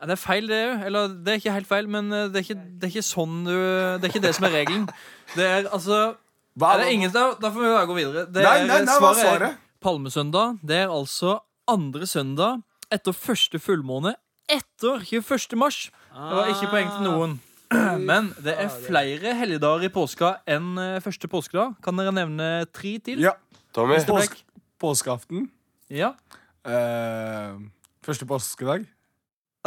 Det 0.03 0.17
er 0.17 0.21
feil, 0.21 0.49
det 0.51 0.59
òg. 0.67 0.85
Eller 0.89 1.15
det 1.15 1.33
er 1.33 1.41
ikke 1.41 1.55
helt 1.55 1.71
feil, 1.71 1.89
men 1.91 2.11
eh, 2.11 2.27
det 2.33 2.41
er 2.41 2.47
ikke, 2.49 2.59
det 2.59 2.89
er 2.89 2.93
ikke 2.93 3.07
sånn 3.07 3.37
du 3.47 3.53
Det 3.53 4.03
er 4.03 4.11
ikke 4.11 4.27
det 4.27 4.35
som 4.39 4.49
er 4.49 4.57
regelen. 4.61 4.89
Det 5.37 5.47
er 5.47 5.71
altså 5.71 6.03
hva 6.59 6.75
er 6.75 6.83
det 6.83 6.89
ingen, 6.93 7.13
da, 7.15 7.31
da 7.41 7.49
får 7.49 7.63
vi 7.65 7.71
bare 7.73 7.89
gå 7.89 7.95
videre. 7.97 8.25
Det 8.29 8.43
Nei, 8.45 8.59
nei, 8.69 8.83
nei, 8.85 8.97
hva 9.01 9.13
svaret 9.17 9.47
er? 9.47 9.55
Palmesøndag. 9.83 10.59
Det 10.61 10.83
er 10.83 10.93
altså 10.93 11.39
andre 11.71 12.09
søndag 12.09 12.61
etter 12.93 13.17
første 13.17 13.57
fullmåne 13.63 14.13
etter 14.53 15.01
21. 15.01 15.57
mars. 15.57 15.87
Det 16.13 16.37
var 16.37 16.53
ikke 16.53 16.69
poeng 16.75 16.93
til 16.93 17.09
noen. 17.09 17.39
Men 18.11 18.29
det 18.45 18.53
er 18.61 18.69
flere 18.85 19.33
helligdager 19.39 19.89
i 19.89 19.93
påska 19.93 20.35
enn 20.51 20.75
eh, 20.77 20.99
første 21.01 21.31
påskedag. 21.33 21.79
Kan 21.85 21.97
dere 21.97 22.13
nevne 22.13 22.49
tre 22.69 22.99
til? 23.01 23.23
Ja. 23.25 23.33
Tommy. 23.73 23.97
Påsk, 24.05 24.37
påskeaften. 24.83 25.47
Ja. 25.89 26.13
Uh, 26.69 27.57
første 28.05 28.29
påskedag. 28.29 28.85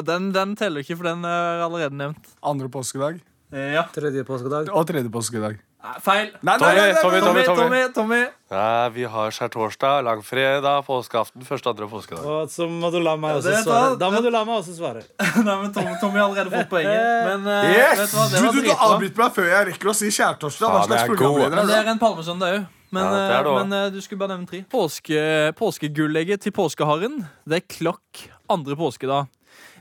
Den, 0.04 0.32
den 0.36 0.56
teller 0.60 0.84
ikke, 0.84 0.98
for 1.00 1.08
den 1.08 1.24
er 1.24 1.62
allerede 1.64 1.96
nevnt. 1.96 2.34
Andre 2.44 2.68
påskedag. 2.70 3.22
Ja. 3.56 3.86
Tredje 3.96 4.26
påskedag. 4.28 4.68
Og 4.76 4.84
tredje 4.90 5.08
påskedag. 5.14 5.62
Feil. 6.02 6.32
Nei, 6.42 6.56
Tommy, 6.58 6.82
Tommy, 6.98 7.20
Tommy, 7.22 7.42
Tommy. 7.46 7.56
Tommy, 7.62 7.82
Tommy. 7.94 8.18
Nei, 8.50 8.90
vi 8.96 9.04
har 9.06 9.30
skjærtorsdag, 9.38 10.00
langfredag, 10.08 10.80
påskeaften, 10.88 11.46
første, 11.46 11.70
andre 11.70 11.88
påskedag. 11.92 12.26
Og 12.26 12.50
så 12.50 12.66
må 12.68 12.90
du 12.92 12.98
la 13.06 13.14
meg 13.22 13.38
også 13.38 13.54
svare. 13.62 13.92
Da 14.02 14.10
må 14.10 14.20
du 14.26 14.32
la 14.34 14.42
meg 14.50 14.58
også 14.64 14.74
svare. 14.80 15.04
Nei, 15.46 15.56
men 15.62 15.70
Tommy, 15.76 15.94
Tommy 16.02 16.18
har 16.20 16.26
allerede 16.26 16.50
fått 16.56 16.72
poenget. 16.74 17.06
Men 17.30 17.46
eh, 17.54 17.70
Yes! 17.78 18.02
vet 18.02 18.10
du 18.10 18.18
hva, 18.18 18.26
det 18.34 18.42
Du, 18.42 18.48
du, 18.48 18.50
du 18.50 18.60
dritbra. 18.66 18.90
avbryter 18.90 19.22
meg 19.24 19.38
før 19.38 19.50
jeg 19.52 19.70
rekker 19.70 19.94
å 19.94 19.96
si 20.02 20.10
skjærtorsdag. 20.18 20.74
Hva 20.76 20.82
slags 20.90 21.06
er 21.06 21.14
programleder 21.14 21.62
er 21.62 21.70
det 21.70 21.78
er 21.84 21.94
en 21.94 22.02
palmesøndag 22.02 22.58
òg. 22.58 22.66
Men, 22.96 23.04
Ja, 23.06 23.14
det 23.14 23.24
det 23.30 23.38
eh, 23.38 23.56
men 23.62 23.78
eh, 23.78 23.88
du 23.94 24.02
skulle 24.02 24.22
bare 24.26 24.34
nevne 24.36 24.50
tre. 24.50 24.64
Påske, 24.74 25.22
påskegullegget 25.62 26.42
til 26.46 26.54
påskeharen 26.56 27.22
Det 27.46 27.62
er 27.62 27.66
klokk 27.78 28.26
andre 28.50 28.78
påskedag. 28.80 29.30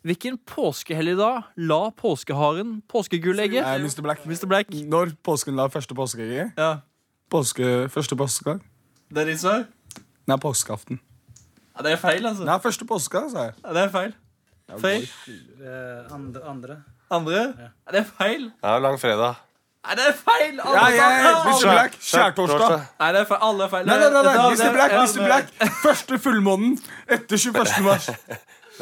Hvilken 0.05 0.37
påskehelligdag 0.47 1.43
la 1.57 1.91
påskeharen 1.97 2.83
påskegullegget? 2.93 3.65
Eh, 3.65 3.75
Mr. 3.81 4.03
Black. 4.05 4.25
Mr. 4.27 4.47
Black? 4.47 4.69
Når 4.71 5.15
påsken 5.25 5.57
la 5.57 5.67
første 5.73 5.95
påskeegget? 5.97 6.51
Ja. 6.61 6.75
Påske, 7.33 7.89
første 7.89 8.17
påskedag? 8.17 8.61
Det 9.15 9.23
er 9.25 9.31
ditt 9.33 9.41
svar? 9.41 9.65
Nei, 10.29 10.37
påskeaften. 10.41 11.01
Ja, 11.77 11.83
det 11.87 11.93
er 11.97 12.03
feil, 12.03 12.27
altså. 12.29 12.45
Nei, 12.45 12.59
første 12.63 12.85
påskedag, 12.89 13.31
sa 13.33 13.47
jeg. 13.49 13.57
Ja, 13.65 13.73
det 13.79 13.83
er 13.87 13.89
feil. 13.97 14.13
Feil. 14.81 15.09
Eh, 15.65 16.13
andre, 16.15 16.45
andre. 16.53 16.77
Andre? 17.13 17.41
Ja, 17.65 17.73
det 17.93 18.05
er 18.05 18.07
feil. 18.19 18.51
Ja, 18.63 18.77
langfredag. 18.85 19.41
Nei, 19.85 19.95
det 19.99 20.05
er 20.09 20.15
feil! 20.17 20.61
Alle 20.65 20.79
Ja, 20.81 20.85
ja, 20.97 21.09
ja. 21.21 21.33
Mr. 21.45 21.65
Black, 21.69 21.97
skjærtorsdag. 22.01 22.85
Nei, 23.03 23.09
det 23.13 23.19
er 23.21 23.27
feil. 23.29 23.41
Alle 23.45 23.65
er 23.67 23.73
feil. 23.75 23.87
Nei, 23.89 23.97
nei, 24.01 24.07
nei, 24.15 24.23
nei, 24.25 24.47
Mr. 24.55 24.71
Black, 24.73 24.95
Mr. 24.97 25.27
Black. 25.27 25.51
Første 25.83 26.19
fullmånen 26.25 26.79
etter 27.13 27.37
21. 27.45 27.83
mars. 27.85 28.07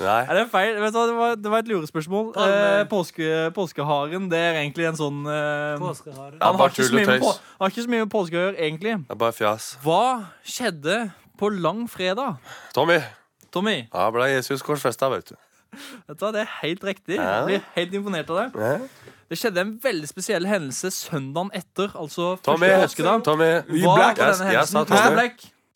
Nei. 0.00 0.20
Er 0.24 0.34
det 0.38 0.44
feil. 0.50 0.78
Vet 0.80 0.94
du 0.94 0.98
hva, 0.98 1.06
det 1.10 1.16
var, 1.18 1.34
det 1.36 1.50
var 1.52 1.58
et 1.64 1.68
lurespørsmål. 1.68 2.30
Eh, 2.40 2.84
påske, 2.88 3.26
påskeharen 3.56 4.28
det 4.32 4.38
er 4.40 4.58
egentlig 4.62 4.86
en 4.88 4.96
sånn 4.96 5.18
eh, 5.28 5.76
Påskehare. 5.82 6.38
Ja, 6.38 6.46
han, 6.48 6.60
har 6.62 6.72
ikke 6.72 6.86
så 6.88 6.96
mye 6.96 7.06
med 7.10 7.20
på, 7.26 7.32
han 7.36 7.66
har 7.66 7.74
ikke 7.74 7.84
så 7.84 7.92
mye 7.92 8.04
med 8.06 8.12
påske 8.14 8.38
å 8.38 8.44
gjøre, 8.46 8.56
egentlig. 8.56 8.94
Det 9.04 9.16
er 9.16 9.20
bare 9.20 9.36
fjas. 9.36 9.66
Hva 9.84 10.00
skjedde 10.48 10.98
på 11.40 11.52
langfredag? 11.52 12.38
Tommy. 12.76 13.00
Tommy, 13.52 13.76
Ja, 13.92 14.06
ble 14.14 14.30
Jesus 14.32 14.62
korsfesta, 14.64 15.10
vet 15.12 15.28
du. 15.28 15.36
vet 16.08 16.16
du 16.16 16.24
hva, 16.24 16.32
det 16.32 16.46
er 16.46 16.52
helt 16.62 16.84
riktig. 16.88 17.18
Ja. 17.20 17.42
Jeg 17.42 17.44
blir 17.50 17.66
helt 17.76 17.98
imponert 18.00 18.30
av 18.32 18.38
det. 18.40 18.48
Ja. 18.64 19.10
Det 19.32 19.38
skjedde 19.40 19.60
en 19.64 19.74
veldig 19.80 20.08
spesiell 20.08 20.44
hendelse 20.48 20.90
søndagen 20.92 21.52
etter, 21.56 21.92
altså 21.96 22.34
Tommy. 22.44 22.68
første 22.68 22.88
påskedag. 22.96 23.22
Tommy. 23.28 23.50
Hva 23.82 23.92
var 23.92 24.02
Jeg- 24.08 24.16
denne 24.16 24.28
jeg 24.28 24.66
sa 24.68 24.84
hendelsen? 24.84 24.86
Tommy. 24.88 25.28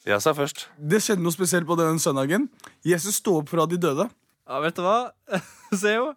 Jeg 0.07 0.23
sa 0.23 0.31
først. 0.39 0.69
Det 0.79 1.01
skjedde 1.03 1.25
noe 1.25 1.35
spesielt 1.35 1.67
på 1.67 1.75
den 1.81 1.99
søndagen. 1.99 2.47
Jesus 2.87 3.19
sto 3.19 3.41
opp 3.41 3.51
fra 3.51 3.65
de 3.67 3.79
døde. 3.83 4.07
Ja, 4.47 4.61
vet 4.63 4.77
du 4.79 4.85
hva? 4.87 5.11
Se 5.81 5.97
jo. 5.97 6.13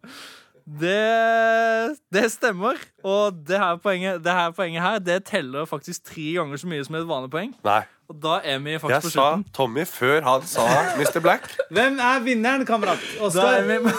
Det, 0.70 1.98
det 2.14 2.32
stemmer. 2.32 2.78
Og 3.04 3.34
det 3.48 3.58
her, 3.58 3.76
poenget, 3.82 4.24
det 4.24 4.32
her 4.32 4.52
poenget 4.52 4.82
her 4.84 5.00
Det 5.00 5.24
teller 5.26 5.66
faktisk 5.66 6.04
tre 6.06 6.22
ganger 6.36 6.58
så 6.58 6.68
mye 6.68 6.84
som 6.86 6.96
et 7.00 7.08
vanlig 7.10 7.32
poeng. 7.34 7.56
Nei. 7.66 7.82
Og 8.10 8.16
da 8.24 8.40
er 8.44 8.58
vi 8.60 8.72
Jeg 8.72 8.82
på 8.82 8.90
slutten. 8.90 9.04
Jeg 9.06 9.46
sa. 9.46 9.52
Tommy 9.54 9.84
før 9.86 10.22
han 10.26 10.46
sa 10.50 10.64
Mr. 10.98 11.20
Black. 11.22 11.44
Hvem 11.70 12.00
er 12.02 12.24
vinneren, 12.26 12.66
kamerat? 12.66 13.04
Da 13.36 13.44
er, 13.60 13.68
vi, 13.68 13.92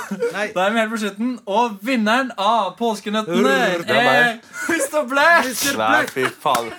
da 0.55 0.65
er 0.65 0.73
vi 0.75 0.79
helt 0.81 0.91
på 0.91 0.99
slutten. 0.99 1.29
Og 1.47 1.77
vinneren 1.87 2.33
av 2.39 2.73
påskenøttene 2.79 3.53
er 3.55 3.79
Mr. 3.79 3.87
Black. 3.87 4.49
Mr. 4.67 5.07
Black! 5.13 5.53
Nei, 5.79 6.03
fy 6.11 6.27
faen. 6.43 6.73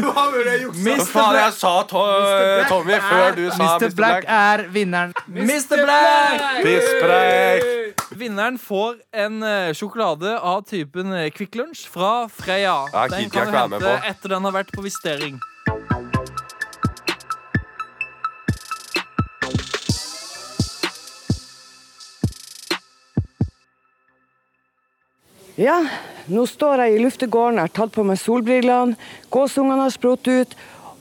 Hva 0.00 0.24
vil 0.32 0.48
jeg 0.48 0.62
jukse? 0.64 0.86
Hva 0.88 1.06
faen, 1.12 1.38
jeg 1.42 1.58
sa 1.58 1.74
to 1.92 2.06
Tommy 2.72 2.96
før 3.10 3.36
du 3.36 3.44
sa 3.50 3.60
Mr. 3.60 3.68
Black. 3.68 3.84
Mr. 3.84 3.94
Black 4.00 4.32
er 4.40 4.66
vinneren. 4.72 5.14
Mr. 5.28 5.84
Black! 5.84 6.64
Pisspreik. 6.64 7.79
Vinneren 8.20 8.58
får 8.58 8.96
en 9.16 9.42
eh, 9.42 9.72
sjokolade 9.72 10.38
av 10.40 10.62
typen 10.62 11.12
eh, 11.12 11.30
Kvikk 11.32 11.54
Lunsj 11.54 11.86
fra 11.88 12.28
Freia. 12.28 12.74
Ja, 12.92 13.06
Den 13.08 13.30
kan 13.32 13.46
du 13.48 13.54
hente 13.56 13.92
etter 14.04 14.34
den 14.34 14.44
har 14.44 14.52
vært 14.52 14.72
på 14.76 14.84
vistering. 14.84 15.38
Ja, 25.56 25.78
nå 26.28 26.44
står 26.44 26.84
jeg 26.84 26.98
i 26.98 27.00
luftegården, 27.06 27.56
jeg 27.56 27.70
har 27.70 27.72
tatt 27.80 27.94
på 27.96 28.04
meg 28.04 28.20
solbrillene, 28.20 29.00
gåsungene 29.32 29.86
har 29.86 29.96
sprutt 29.96 30.28
ut, 30.28 30.52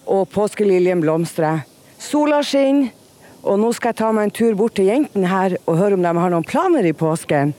og 0.07 0.23
påskeliljen 0.31 1.03
blomstrer. 1.03 1.65
Sola 1.99 2.39
skinner, 2.47 2.93
og 3.43 3.59
nå 3.61 3.71
skal 3.75 3.93
jeg 3.93 3.99
ta 4.01 4.11
meg 4.15 4.27
en 4.27 4.35
tur 4.35 4.55
bort 4.59 4.75
til 4.77 4.89
jentene 4.89 5.29
her 5.31 5.55
og 5.65 5.77
høre 5.79 5.95
om 5.97 6.03
de 6.03 6.11
har 6.19 6.33
noen 6.33 6.47
planer 6.47 6.85
i 6.89 6.93
påsken. 6.97 7.53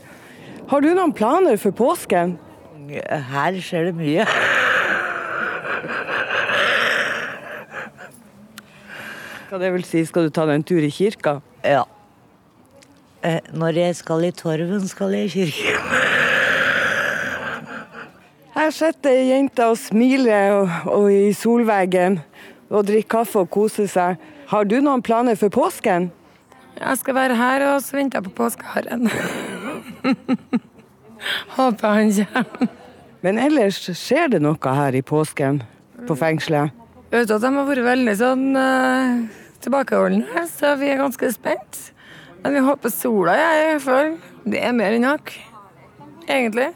Har 0.71 0.85
du 0.85 0.91
noen 0.95 1.15
planer 1.17 1.57
for 1.61 1.75
påsken? 1.75 2.37
Her 2.91 3.57
skjer 3.63 3.89
det 3.91 3.95
mye. 3.99 4.27
Hva 9.51 9.59
det 9.59 9.73
vil 9.75 9.87
si, 9.87 10.05
skal 10.07 10.29
du 10.29 10.35
ta 10.35 10.45
deg 10.47 10.61
en 10.61 10.67
tur 10.67 10.85
i 10.85 10.93
kirka? 10.95 11.39
Ja. 11.67 11.83
Eh, 13.27 13.41
Når 13.53 13.81
jeg 13.81 13.97
skal 13.99 14.29
i 14.29 14.31
torven, 14.37 14.87
skal 14.89 15.17
jeg 15.17 15.27
i 15.27 15.33
kirken. 15.35 15.99
Her 18.55 18.71
sitter 18.75 19.17
jenta 19.25 19.71
og 19.73 19.79
smiler 19.79 20.53
og, 20.61 20.73
og 20.93 21.07
i 21.15 21.33
solveggen 21.35 22.21
og 22.71 22.87
drikke 22.89 23.11
kaffe 23.19 23.43
og 23.43 23.51
kose 23.53 23.87
seg. 23.91 24.19
Har 24.51 24.67
du 24.67 24.79
noen 24.81 25.03
planer 25.03 25.39
for 25.39 25.53
påsken? 25.53 26.11
Jeg 26.81 26.99
skal 27.01 27.17
være 27.17 27.37
her, 27.37 27.67
og 27.75 27.83
så 27.85 27.99
venter 27.99 28.21
jeg 28.21 28.31
på 28.31 28.37
påskeharen. 28.39 29.11
Håper 31.57 31.99
han 31.99 32.13
kommer. 32.15 32.71
Men 33.21 33.37
ellers 33.43 33.83
skjer 33.85 34.31
det 34.33 34.41
noe 34.41 34.75
her 34.79 34.97
i 34.97 35.03
påsken 35.05 35.61
på 36.09 36.17
fengselet? 36.17 36.73
Jeg 37.11 37.25
vet 37.25 37.33
at 37.35 37.43
de 37.43 37.51
har 37.53 37.67
vært 37.69 37.85
veldig 37.85 38.15
sånn 38.17 38.45
uh, 38.57 39.25
tilbakeholdne, 39.61 40.45
så 40.49 40.77
vi 40.81 40.93
er 40.93 41.03
ganske 41.03 41.33
spent. 41.35 41.81
Men 42.41 42.57
vi 42.57 42.63
håper 42.65 42.93
sola 42.95 43.35
er 43.37 43.59
i 43.59 43.67
hvert 43.75 43.85
fall. 43.85 44.15
Det 44.49 44.63
er 44.65 44.77
mer 44.77 44.97
enn 44.97 45.05
nok, 45.05 45.35
egentlig. 46.25 46.71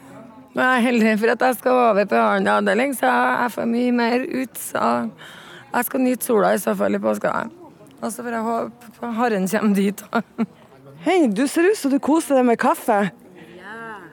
Men 0.53 0.61
jeg 0.61 0.75
er 0.75 0.85
heldig 0.85 1.15
for 1.23 1.33
at 1.33 1.47
jeg 1.47 1.57
skal 1.61 1.79
over 1.87 2.11
på 2.11 2.19
annen 2.19 2.51
avdeling, 2.51 2.93
så 2.95 3.09
jeg 3.09 3.55
får 3.55 3.71
mye 3.71 3.95
mer 3.95 4.27
ut. 4.27 4.61
Så 4.61 4.83
jeg 5.75 5.87
skal 5.89 6.03
nyte 6.05 6.25
sola 6.25 6.53
i 6.55 6.61
så 6.61 6.73
fall 6.77 6.95
i 6.95 7.01
påska. 7.01 7.33
Og 8.01 8.11
så 8.11 8.23
får 8.23 8.37
jeg 8.37 8.45
håpe 8.45 9.11
Harren 9.19 9.47
kommer 9.51 9.75
dit. 9.75 10.03
Hei, 11.05 11.19
du 11.27 11.45
ser 11.51 11.69
ut 11.69 11.79
som 11.79 11.93
du 11.93 11.99
koser 11.99 12.39
deg 12.39 12.47
med 12.47 12.59
kaffe. 12.61 13.05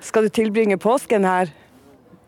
Skal 0.03 0.27
du 0.27 0.33
tilbringe 0.35 0.79
påsken 0.83 1.25
her? 1.27 1.53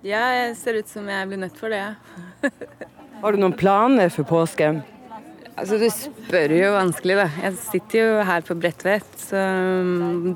Ja, 0.05 0.23
jeg 0.37 0.57
ser 0.61 0.79
ut 0.79 0.91
som 0.91 1.09
jeg 1.11 1.29
blir 1.31 1.41
nødt 1.41 1.57
for 1.59 1.73
det. 1.73 1.97
Har 3.23 3.33
du 3.35 3.41
noen 3.41 3.57
planer 3.57 4.13
for 4.13 4.27
påsken? 4.29 4.83
Altså, 5.57 5.79
Du 5.81 5.87
spør 5.91 6.53
jo 6.55 6.73
vanskelig, 6.75 7.17
da. 7.23 7.27
Jeg 7.47 7.59
sitter 7.63 7.99
jo 7.99 8.23
her 8.29 8.47
på 8.47 8.57
Bredtvet, 8.59 9.07
så 9.23 9.41
um, 9.41 10.35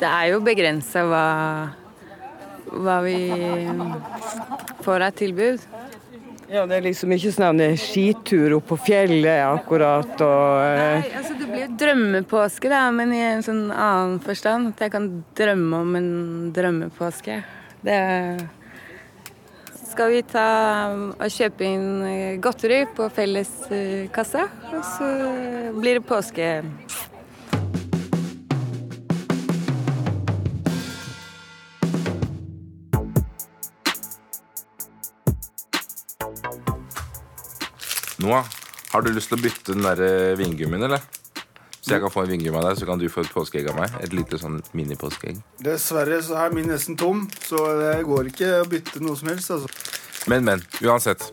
det 0.00 0.08
er 0.08 0.32
jo 0.32 0.40
begrensa 0.44 1.04
hva, 1.08 1.26
hva 2.72 2.98
vi 3.04 3.16
får 4.84 5.08
av 5.08 5.16
tilbud. 5.18 5.64
Ja, 6.52 6.66
Det 6.68 6.76
er 6.76 6.84
liksom 6.84 7.12
ikke 7.14 7.30
sånn 7.32 7.60
en 7.64 7.78
skitur 7.80 8.58
opp 8.58 8.66
på 8.68 8.76
fjellet 8.84 9.40
akkurat 9.40 10.20
og 10.20 10.58
eh, 10.60 10.98
Nei, 11.00 11.12
altså 11.16 11.36
Det 11.38 11.46
blir 11.48 11.70
drømmepåske, 11.80 12.68
da, 12.68 12.82
men 12.92 13.14
i 13.16 13.22
en 13.24 13.44
sånn 13.46 13.70
annen 13.72 14.18
forstand. 14.20 14.74
At 14.74 14.84
jeg 14.84 14.92
kan 14.92 15.06
drømme 15.38 15.80
om 15.86 15.96
en 15.96 16.10
drømmepåske. 16.52 17.38
Det 17.80 18.00
skal 19.92 20.12
vi 20.12 20.20
ta 20.28 20.44
og 20.92 21.32
kjøpe 21.32 21.64
inn 21.68 21.88
eh, 22.10 22.36
godteri 22.44 22.82
på 22.96 23.08
felleskassa, 23.16 24.44
og 24.74 24.84
så 24.92 25.08
blir 25.80 26.02
det 26.02 26.06
påske. 26.08 26.52
Noah, 38.22 38.46
har 38.92 39.02
du 39.02 39.10
lyst 39.10 39.32
til 39.32 39.40
å 39.40 39.42
bytte 39.42 39.74
den 39.74 39.82
der 39.82 40.00
eh, 40.06 40.34
vingummien, 40.38 40.84
eller? 40.86 41.02
Så 41.82 41.96
jeg 41.96 42.02
kan 42.04 42.12
få 42.14 42.22
en 42.22 42.30
vingummi 42.30 42.60
av 42.60 42.68
deg, 42.68 42.76
så 42.78 42.86
kan 42.86 43.00
du 43.00 43.08
få 43.10 43.24
et 43.24 43.32
påskeegg 43.34 43.72
av 43.72 43.80
meg. 43.80 43.94
Et 44.04 44.12
lite 44.14 44.38
sånn 44.38 44.60
mini-påskeegg. 44.78 45.40
Dessverre 45.66 46.20
så 46.22 46.36
er 46.38 46.54
min 46.54 46.70
nesten 46.70 46.94
tom, 46.98 47.24
så 47.42 47.58
det 47.80 47.96
går 48.06 48.30
ikke 48.30 48.52
å 48.60 48.68
bytte 48.70 49.02
noe 49.02 49.18
som 49.18 49.32
helst. 49.32 49.50
altså. 49.50 49.98
Men, 50.30 50.46
men. 50.46 50.62
Uansett. 50.86 51.26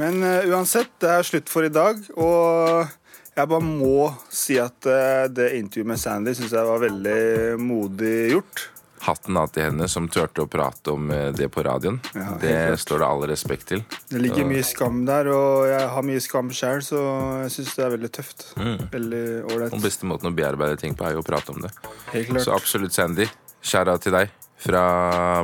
Men 0.00 0.22
uh, 0.24 0.48
uansett, 0.48 0.94
det 1.04 1.12
er 1.12 1.28
slutt 1.28 1.52
for 1.52 1.68
i 1.68 1.72
dag. 1.74 2.00
Og 2.16 2.88
jeg 3.36 3.52
bare 3.52 3.66
må 3.66 4.08
si 4.32 4.56
at 4.62 4.88
uh, 4.88 5.28
det 5.28 5.52
intervjuet 5.58 5.92
med 5.92 6.00
Sandy 6.00 6.32
syns 6.38 6.56
jeg 6.56 6.70
var 6.72 6.80
veldig 6.86 7.60
modig 7.60 8.16
gjort. 8.38 8.64
Hatten 9.00 9.38
av 9.40 9.48
til 9.54 9.64
henne 9.64 9.86
som 9.88 10.08
turte 10.12 10.44
å 10.44 10.48
prate 10.50 10.92
om 10.92 11.08
eh, 11.14 11.30
det 11.32 11.48
på 11.52 11.64
radioen. 11.64 12.00
Ja, 12.12 12.34
det 12.42 12.52
klart. 12.52 12.82
står 12.82 13.00
det 13.00 13.06
all 13.06 13.24
respekt 13.30 13.70
til. 13.70 13.84
Det 14.10 14.20
ligger 14.20 14.48
mye 14.48 14.64
skam 14.66 15.04
der, 15.08 15.30
og 15.32 15.70
jeg 15.70 15.86
har 15.94 16.04
mye 16.04 16.20
skam 16.20 16.50
sjøl, 16.52 16.84
så 16.84 17.04
jeg 17.46 17.54
syns 17.56 17.72
det 17.78 17.86
er 17.86 17.94
veldig 17.96 18.12
tøft. 18.18 18.44
Mm. 18.60 18.76
Veldig 18.92 19.24
ålreit. 19.46 19.72
Den 19.76 19.86
beste 19.86 20.10
måten 20.10 20.28
å 20.28 20.34
bearbeide 20.36 20.76
ting 20.82 20.96
på 20.98 21.08
er 21.08 21.16
jo 21.16 21.24
å 21.24 21.26
prate 21.26 21.54
om 21.54 21.62
det. 21.64 21.72
Helt 22.12 22.28
klart. 22.28 22.44
Så 22.44 22.56
absolutt, 22.56 22.96
Sandy. 22.96 23.28
Skjæra 23.64 23.96
til 24.00 24.16
deg 24.16 24.32
fra 24.60 24.84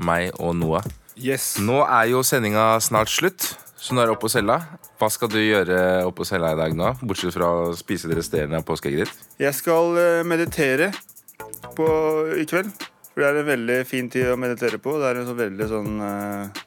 meg 0.05 0.37
og 0.37 0.57
Noah. 0.59 0.85
Yes. 1.16 1.55
Nå 1.64 1.81
er 1.85 2.11
jo 2.11 2.21
sendinga 2.27 2.75
snart 2.85 3.09
slutt, 3.09 3.55
så 3.81 3.97
nå 3.97 4.03
er 4.03 4.11
det 4.11 4.16
opp 4.16 4.25
på 4.27 4.33
cella. 4.33 4.59
Hva 5.01 5.09
skal 5.12 5.31
du 5.33 5.38
gjøre 5.40 5.79
opp 6.09 6.19
på 6.21 6.27
cella 6.29 6.53
i 6.53 6.59
dag 6.59 6.77
nå, 6.77 6.92
bortsett 7.05 7.33
fra 7.37 7.49
å 7.49 7.73
spise 7.77 8.09
det 8.11 8.19
resterende 8.21 8.61
av 8.61 8.69
påskeegget 8.69 9.07
ditt? 9.07 9.25
Jeg 9.40 9.57
skal 9.57 9.97
eh, 10.01 10.21
meditere 10.29 10.90
på, 11.77 11.88
i 12.37 12.45
kveld. 12.49 12.73
For 13.16 13.24
det 13.24 13.29
er 13.31 13.38
en 13.40 13.46
veldig 13.48 13.76
fin 13.88 14.11
tid 14.12 14.29
å 14.29 14.37
meditere 14.37 14.76
på. 14.76 14.92
Det 15.00 15.07
er 15.09 15.18
en 15.22 15.24
sånn 15.24 15.38
veldig 15.38 15.66
sånn 15.70 15.94
eh, 16.05 16.59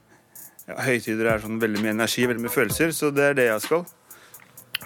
ja, 0.66 0.78
Høytider 0.82 1.28
er 1.30 1.44
sånn 1.44 1.60
veldig 1.62 1.84
mye 1.84 1.94
energi, 1.94 2.24
veldig 2.26 2.42
mye 2.42 2.54
følelser, 2.56 2.90
så 2.98 3.12
det 3.14 3.28
er 3.28 3.38
det 3.38 3.46
jeg 3.52 3.62
skal. 3.68 3.84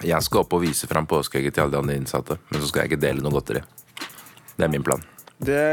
Jeg 0.04 0.26
skal 0.26 0.42
opp 0.42 0.52
og 0.58 0.60
vise 0.66 0.90
fram 0.90 1.08
påskeegget 1.08 1.56
til 1.56 1.64
alle 1.64 1.72
de 1.72 1.80
andre 1.80 1.96
innsatte, 2.02 2.36
men 2.50 2.60
så 2.60 2.68
skal 2.68 2.84
jeg 2.84 2.92
ikke 2.92 3.00
dele 3.06 3.24
noe 3.24 3.32
godteri. 3.32 3.64
Det 4.58 4.68
er 4.68 4.72
min 4.76 4.84
plan. 4.84 5.00
Det 5.40 5.64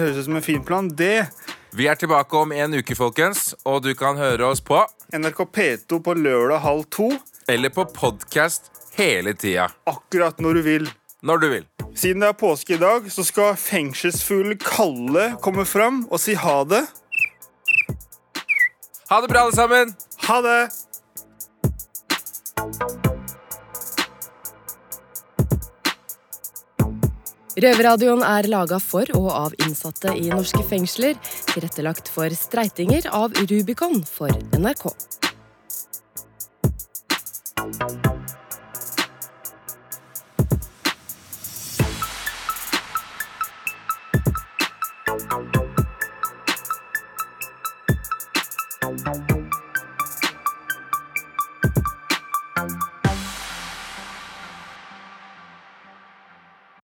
høres 0.00 0.22
ut 0.22 0.28
som 0.30 0.40
en 0.40 0.48
fin 0.48 0.64
plan. 0.64 0.88
Det 0.88 1.28
Vi 1.76 1.84
er 1.92 2.00
tilbake 2.00 2.40
om 2.40 2.56
en 2.56 2.80
uke, 2.80 2.96
folkens, 2.96 3.50
og 3.68 3.84
du 3.84 3.92
kan 3.92 4.16
høre 4.16 4.48
oss 4.48 4.64
på 4.64 4.80
NRK 5.12 5.44
P2 5.52 6.00
på 6.00 6.16
lørdag 6.16 6.64
halv 6.64 6.88
to. 6.88 7.12
Eller 7.44 7.76
på 7.76 7.84
podkast 7.92 8.72
hele 8.96 9.36
tida. 9.36 9.68
Akkurat 9.84 10.40
når 10.40 10.62
du 10.62 10.68
vil. 10.72 10.92
Når 11.20 11.44
du 11.44 11.52
vil. 11.58 11.68
Siden 11.96 12.20
det 12.20 12.28
er 12.28 12.36
påske 12.36 12.74
i 12.76 12.80
dag, 12.80 13.06
så 13.12 13.24
skal 13.24 13.56
fengselsfuglen 13.56 14.58
Kalle 14.60 15.30
komme 15.40 15.64
fram 15.64 16.04
og 16.10 16.20
si 16.20 16.36
ha 16.36 16.58
det. 16.68 16.84
Ha 19.08 19.20
det 19.22 19.30
bra, 19.30 19.46
alle 19.46 19.56
sammen! 19.56 19.94
Ha 20.26 20.40
det! 20.44 20.60
Røverradioen 27.56 28.20
er 28.20 28.50
laga 28.52 28.76
for 28.82 29.08
og 29.16 29.30
av 29.32 29.54
innsatte 29.64 30.12
i 30.12 30.28
norske 30.28 30.60
fengsler. 30.68 31.16
Tilrettelagt 31.54 32.10
for 32.12 32.28
streitinger 32.36 33.08
av 33.08 33.32
Rubicon 33.48 34.02
for 34.04 34.28
NRK. 34.52 34.90